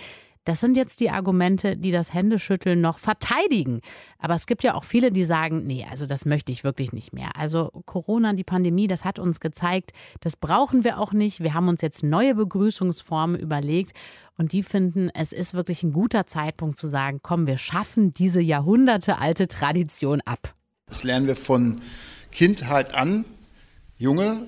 Das 0.48 0.62
sind 0.62 0.78
jetzt 0.78 1.02
die 1.02 1.10
Argumente, 1.10 1.76
die 1.76 1.92
das 1.92 2.14
Händeschütteln 2.14 2.80
noch 2.80 3.00
verteidigen. 3.00 3.82
Aber 4.18 4.34
es 4.34 4.46
gibt 4.46 4.64
ja 4.64 4.76
auch 4.76 4.86
viele, 4.86 5.12
die 5.12 5.26
sagen, 5.26 5.68
nee, 5.68 5.86
also 5.92 6.06
das 6.06 6.24
möchte 6.24 6.54
ich 6.54 6.64
wirklich 6.64 6.94
nicht 6.94 7.12
mehr. 7.12 7.36
Also 7.36 7.70
Corona, 7.86 8.32
die 8.32 8.46
Pandemie, 8.46 8.88
das 8.88 9.04
hat 9.04 9.20
uns 9.20 9.42
gezeigt, 9.42 9.92
das 10.22 10.38
brauchen 10.38 10.86
wir 10.86 11.00
auch 11.00 11.12
nicht. 11.12 11.42
Wir 11.42 11.54
haben 11.54 11.68
uns 11.68 11.82
jetzt 11.82 12.02
neue 12.02 12.34
Begrüßungsformen 12.34 13.38
überlegt 13.38 13.92
und 14.38 14.54
die 14.54 14.64
finden, 14.64 15.10
es 15.14 15.34
ist 15.34 15.54
wirklich 15.54 15.84
ein 15.84 15.92
guter 15.92 16.28
Zeitpunkt 16.28 16.78
zu 16.78 16.88
sagen, 16.88 17.20
komm, 17.22 17.46
wir 17.46 17.58
schaffen 17.58 18.14
diese 18.14 18.40
jahrhundertealte 18.40 19.50
Tradition 19.50 20.22
ab. 20.22 20.56
Das 20.86 21.04
lernen 21.04 21.28
wir 21.28 21.36
von 21.36 21.76
Kindheit 22.32 22.94
an. 22.94 23.26
Junge, 23.98 24.48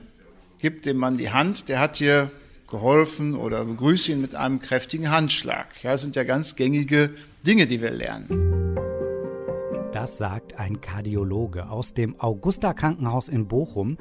gibt 0.60 0.86
dem 0.86 0.96
Mann 0.96 1.18
die 1.18 1.32
Hand, 1.32 1.68
der 1.68 1.82
hat 1.82 2.00
dir 2.00 2.32
geholfen 2.70 3.36
oder 3.36 3.66
begrüße 3.66 4.12
ihn 4.12 4.22
mit 4.22 4.36
einem 4.36 4.60
kräftigen 4.60 5.12
Handschlag. 5.12 5.68
Ja, 5.84 5.92
das 5.92 6.02
sind 6.02 6.16
ja 6.16 6.24
ganz 6.24 6.56
gängige 6.56 7.12
Dinge, 7.46 7.68
die 7.68 7.82
wir 7.82 7.92
lernen. 7.92 8.50
Das 9.92 10.20
sagt 10.20 10.60
ein 10.60 10.82
Kardiologe 10.82 11.70
aus 11.70 11.94
dem 11.94 12.20
Augusta 12.20 12.74
Krankenhaus 12.74 13.28
in 13.28 13.48
Bochum. 13.48 13.98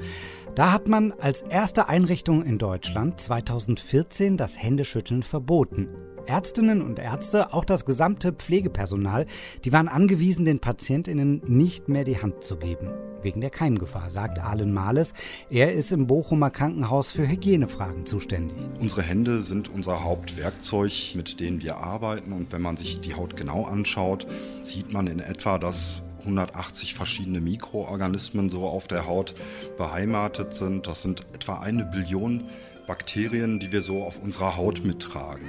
Da 0.53 0.71
hat 0.71 0.87
man 0.87 1.13
als 1.13 1.41
erste 1.41 1.89
Einrichtung 1.89 2.45
in 2.45 2.59
Deutschland 2.59 3.19
2014 3.19 4.37
das 4.37 4.61
Händeschütteln 4.61 5.23
verboten. 5.23 5.87
Ärztinnen 6.27 6.83
und 6.83 6.99
Ärzte, 6.99 7.53
auch 7.53 7.65
das 7.65 7.85
gesamte 7.85 8.33
Pflegepersonal, 8.33 9.25
die 9.65 9.73
waren 9.73 9.87
angewiesen, 9.87 10.45
den 10.45 10.59
Patientinnen 10.59 11.41
nicht 11.47 11.89
mehr 11.89 12.03
die 12.03 12.21
Hand 12.21 12.43
zu 12.43 12.57
geben. 12.57 12.91
Wegen 13.21 13.41
der 13.41 13.49
Keimgefahr, 13.49 14.09
sagt 14.09 14.39
Arlen 14.39 14.73
Mahles. 14.73 15.13
Er 15.49 15.73
ist 15.73 15.91
im 15.91 16.07
Bochumer 16.07 16.49
Krankenhaus 16.49 17.11
für 17.11 17.27
Hygienefragen 17.27 18.05
zuständig. 18.05 18.57
Unsere 18.79 19.01
Hände 19.01 19.41
sind 19.41 19.69
unser 19.69 20.03
Hauptwerkzeug, 20.03 21.15
mit 21.15 21.39
denen 21.39 21.61
wir 21.61 21.77
arbeiten. 21.77 22.31
Und 22.31 22.51
wenn 22.51 22.61
man 22.61 22.77
sich 22.77 23.01
die 23.01 23.15
Haut 23.15 23.35
genau 23.35 23.65
anschaut, 23.65 24.25
sieht 24.61 24.93
man 24.93 25.07
in 25.07 25.19
etwa, 25.19 25.57
dass 25.57 26.01
180 26.19 26.93
verschiedene 26.93 27.41
Mikroorganismen 27.41 28.49
so 28.49 28.65
auf 28.65 28.87
der 28.87 29.05
Haut 29.05 29.35
beheimatet 29.77 30.53
sind. 30.53 30.87
Das 30.87 31.01
sind 31.01 31.25
etwa 31.33 31.59
eine 31.59 31.85
Billion 31.85 32.45
Bakterien, 32.87 33.59
die 33.59 33.71
wir 33.71 33.81
so 33.81 34.03
auf 34.03 34.19
unserer 34.19 34.57
Haut 34.57 34.83
mittragen. 34.83 35.45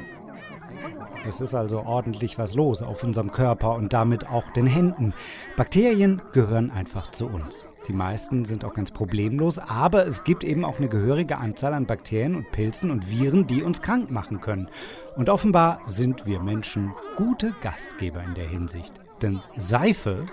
Es 1.27 1.41
ist 1.41 1.55
also 1.55 1.85
ordentlich 1.85 2.39
was 2.39 2.55
los 2.55 2.83
auf 2.83 3.05
unserem 3.05 3.33
Körper 3.33 3.75
und 3.75 3.93
damit 3.93 4.29
auch 4.29 4.51
den 4.53 4.67
Händen. 4.67 5.13
Bakterien 5.57 6.23
gehören 6.33 6.71
einfach 6.71 7.11
zu 7.11 7.27
uns. 7.27 7.67
Die 7.89 7.93
meisten 7.93 8.45
sind 8.45 8.65
auch 8.65 8.75
ganz 8.75 8.91
problemlos, 8.91 9.59
aber 9.59 10.07
es 10.07 10.25
gibt 10.25 10.45
eben 10.45 10.65
auch 10.65 10.79
eine 10.79 10.89
gehörige 10.89 11.39
Anzahl 11.39 11.73
an 11.73 11.87
Bakterien 11.87 12.35
und 12.35 12.53
Pilzen 12.53 12.91
und 12.91 13.11
Viren, 13.11 13.47
die 13.47 13.63
uns 13.63 13.81
krank 13.83 14.11
machen 14.11 14.41
können. 14.41 14.69
Und 15.17 15.29
offenbar 15.29 15.81
sind 15.87 16.27
wir 16.27 16.41
Menschen 16.41 16.93
gute 17.17 17.55
Gastgeber 17.63 18.23
in 18.23 18.35
der 18.35 18.49
Hinsicht. 18.49 19.01
Denn 19.23 19.41
Seife, 19.57 20.27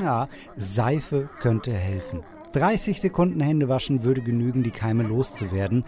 ja, 0.00 0.28
Seife 0.56 1.28
könnte 1.40 1.72
helfen. 1.72 2.22
30 2.52 3.00
Sekunden 3.00 3.40
Hände 3.40 3.68
waschen 3.68 4.04
würde 4.04 4.22
genügen, 4.22 4.62
die 4.62 4.70
Keime 4.70 5.02
loszuwerden. 5.02 5.84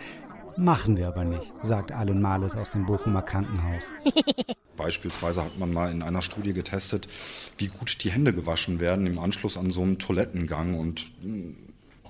Machen 0.61 0.99
wir 0.99 1.09
aber 1.09 1.25
nicht, 1.25 1.51
sagt 1.63 1.91
Allen 1.91 2.21
Males 2.21 2.55
aus 2.55 2.71
dem 2.71 2.85
Bochumer 2.85 3.23
Krankenhaus. 3.23 3.85
Beispielsweise 4.77 5.43
hat 5.43 5.59
man 5.59 5.73
mal 5.73 5.91
in 5.91 6.03
einer 6.03 6.21
Studie 6.21 6.53
getestet, 6.53 7.09
wie 7.57 7.69
gut 7.69 8.05
die 8.05 8.11
Hände 8.11 8.35
gewaschen 8.35 8.79
werden 8.79 9.07
im 9.07 9.19
Anschluss 9.19 9.57
an 9.57 9.71
so 9.71 9.81
einen 9.81 9.99
Toilettengang. 9.99 10.79
Und 10.79 11.13
hm, 11.23 11.57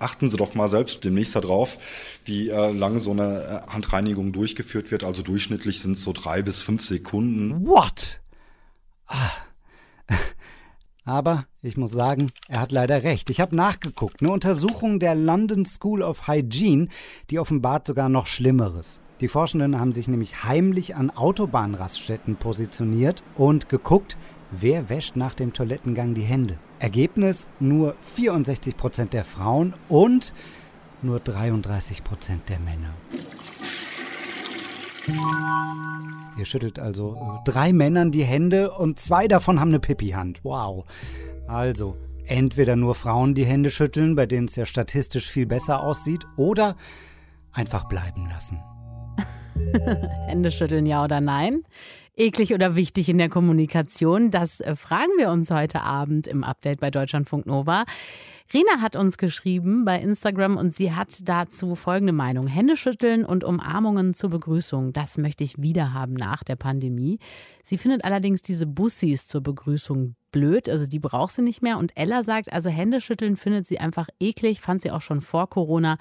achten 0.01 0.31
Sie 0.31 0.37
doch 0.37 0.55
mal 0.55 0.67
selbst 0.67 1.05
demnächst 1.05 1.37
darauf, 1.37 1.79
wie 2.25 2.49
äh, 2.49 2.73
lange 2.73 2.99
so 2.99 3.13
eine 3.13 3.65
äh, 3.69 3.73
Handreinigung 3.73 4.33
durchgeführt 4.33 4.91
wird. 4.91 5.05
Also 5.05 5.23
durchschnittlich 5.23 5.81
sind 5.81 5.93
es 5.93 6.03
so 6.03 6.13
drei 6.13 6.43
bis 6.43 6.61
fünf 6.61 6.85
Sekunden. 6.85 7.67
What? 7.67 8.21
Ah. 9.07 9.31
Aber 11.05 11.47
ich 11.63 11.77
muss 11.77 11.93
sagen, 11.93 12.31
er 12.49 12.61
hat 12.61 12.73
leider 12.73 13.03
recht. 13.03 13.31
Ich 13.31 13.41
habe 13.41 13.57
nachgeguckt. 13.57 14.21
Eine 14.21 14.33
Untersuchung 14.33 15.01
der 15.01 15.15
London 15.15 15.65
School 15.65 16.03
of 16.03 16.27
Hygiene, 16.29 16.89
die 17.31 17.39
offenbart 17.39 17.87
sogar 17.87 18.09
noch 18.09 18.27
Schlimmeres. 18.27 19.01
Die 19.21 19.29
Forschenden 19.29 19.79
haben 19.79 19.93
sich 19.93 20.09
nämlich 20.09 20.45
heimlich 20.45 20.97
an 20.97 21.11
Autobahnraststätten 21.11 22.37
positioniert 22.37 23.23
und 23.37 23.69
geguckt, 23.69 24.17
wer 24.51 24.89
wäscht 24.89 25.17
nach 25.17 25.35
dem 25.35 25.53
Toilettengang 25.53 26.15
die 26.15 26.23
Hände. 26.23 26.59
Ergebnis: 26.79 27.49
nur 27.59 27.97
64 28.01 28.77
Prozent 28.77 29.13
der 29.13 29.25
Frauen 29.25 29.75
und 29.89 30.35
nur 31.03 31.21
33 31.21 32.03
Prozent 32.05 32.49
der 32.49 32.61
Männer. 32.61 32.95
Ihr 36.39 36.45
schüttelt 36.45 36.79
also 36.79 37.17
äh, 37.17 37.51
drei 37.51 37.73
Männern 37.73 38.13
die 38.13 38.25
Hände 38.25 38.73
und 38.73 38.99
zwei 38.99 39.29
davon 39.29 39.61
haben 39.61 39.69
eine 39.69 39.81
Pipi-Hand. 39.81 40.41
Wow. 40.43 40.85
Also, 41.47 41.97
entweder 42.25 42.77
nur 42.77 42.95
Frauen 42.95 43.35
die 43.35 43.45
Hände 43.45 43.71
schütteln, 43.71 44.15
bei 44.15 44.27
denen 44.27 44.47
es 44.47 44.57
ja 44.57 44.65
statistisch 44.65 45.29
viel 45.29 45.47
besser 45.47 45.83
aussieht, 45.83 46.27
oder 46.37 46.77
einfach 47.53 47.89
bleiben 47.89 48.29
lassen. 48.29 48.61
Hände 50.27 50.51
schütteln, 50.51 50.87
ja 50.87 51.05
oder 51.05 51.21
nein? 51.21 51.63
Eklig 52.21 52.53
oder 52.53 52.77
wichtig 52.77 53.09
in 53.09 53.17
der 53.17 53.31
Kommunikation? 53.31 54.31
Das 54.31 54.61
äh, 54.61 54.77
fragen 54.77 55.11
wir 55.17 55.31
uns 55.31 55.51
heute 55.51 55.81
Abend 55.81 56.27
im 56.27 56.45
Update 56.45 56.79
bei 56.79 56.91
Deutschlandfunk 56.91 57.47
Nova. 57.47 57.85
Rina 58.53 58.83
hat 58.83 58.95
uns 58.95 59.17
geschrieben 59.17 59.87
bei 59.87 59.99
Instagram 59.99 60.59
und 60.59 60.75
sie 60.75 60.93
hat 60.93 61.27
dazu 61.27 61.75
folgende 61.77 62.13
Meinung. 62.13 62.47
Hände 62.47 62.77
schütteln 62.77 63.25
und 63.25 63.43
Umarmungen 63.43 64.13
zur 64.13 64.29
Begrüßung, 64.29 64.93
das 64.93 65.17
möchte 65.17 65.45
ich 65.45 65.63
wieder 65.63 65.95
haben 65.95 66.13
nach 66.13 66.45
der 66.45 66.57
Pandemie. 66.57 67.21
Sie 67.65 67.79
findet 67.79 68.05
allerdings 68.05 68.43
diese 68.43 68.67
Bussis 68.67 69.27
zur 69.27 69.41
Begrüßung 69.41 70.15
blöd, 70.31 70.69
also 70.69 70.87
die 70.87 70.99
braucht 70.99 71.33
sie 71.33 71.43
nicht 71.43 71.63
mehr. 71.63 71.79
Und 71.79 71.97
Ella 71.97 72.23
sagt, 72.23 72.53
also 72.53 72.69
Hände 72.69 73.01
schütteln 73.01 73.39
findet 73.39 73.67
sie 73.67 73.79
einfach 73.79 74.09
eklig, 74.21 74.61
fand 74.61 74.83
sie 74.83 74.91
auch 74.91 75.01
schon 75.01 75.23
vor 75.23 75.49
Corona 75.49 75.97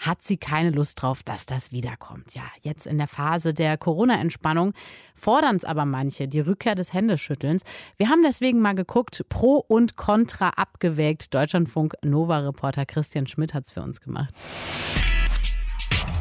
hat 0.00 0.22
sie 0.22 0.38
keine 0.38 0.70
Lust 0.70 1.00
drauf, 1.00 1.22
dass 1.22 1.46
das 1.46 1.72
wiederkommt. 1.72 2.34
Ja, 2.34 2.42
jetzt 2.62 2.86
in 2.86 2.96
der 2.98 3.06
Phase 3.06 3.52
der 3.54 3.76
Corona-Entspannung 3.76 4.72
fordern 5.14 5.56
es 5.56 5.64
aber 5.64 5.84
manche, 5.84 6.26
die 6.26 6.40
Rückkehr 6.40 6.74
des 6.74 6.92
Händeschüttelns. 6.92 7.62
Wir 7.98 8.08
haben 8.08 8.22
deswegen 8.24 8.60
mal 8.60 8.74
geguckt, 8.74 9.24
Pro 9.28 9.56
und 9.56 9.96
Contra 9.96 10.48
abgewägt. 10.50 11.34
Deutschlandfunk 11.34 11.94
Nova-Reporter 12.02 12.86
Christian 12.86 13.26
Schmidt 13.26 13.52
hat 13.52 13.66
es 13.66 13.72
für 13.72 13.82
uns 13.82 14.00
gemacht. 14.00 14.34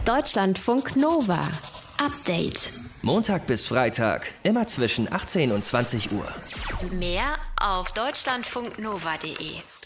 Deutschlandfunk 0.06 0.98
Nova. 0.98 1.40
Update. 2.04 2.72
Montag 3.02 3.48
bis 3.48 3.68
Freitag, 3.68 4.34
immer 4.44 4.68
zwischen 4.68 5.12
18 5.12 5.52
und 5.52 5.64
20 5.64 6.12
Uhr. 6.12 6.28
Mehr 6.92 7.38
auf 7.62 7.92
deutschlandfunknova.de. 7.92 9.79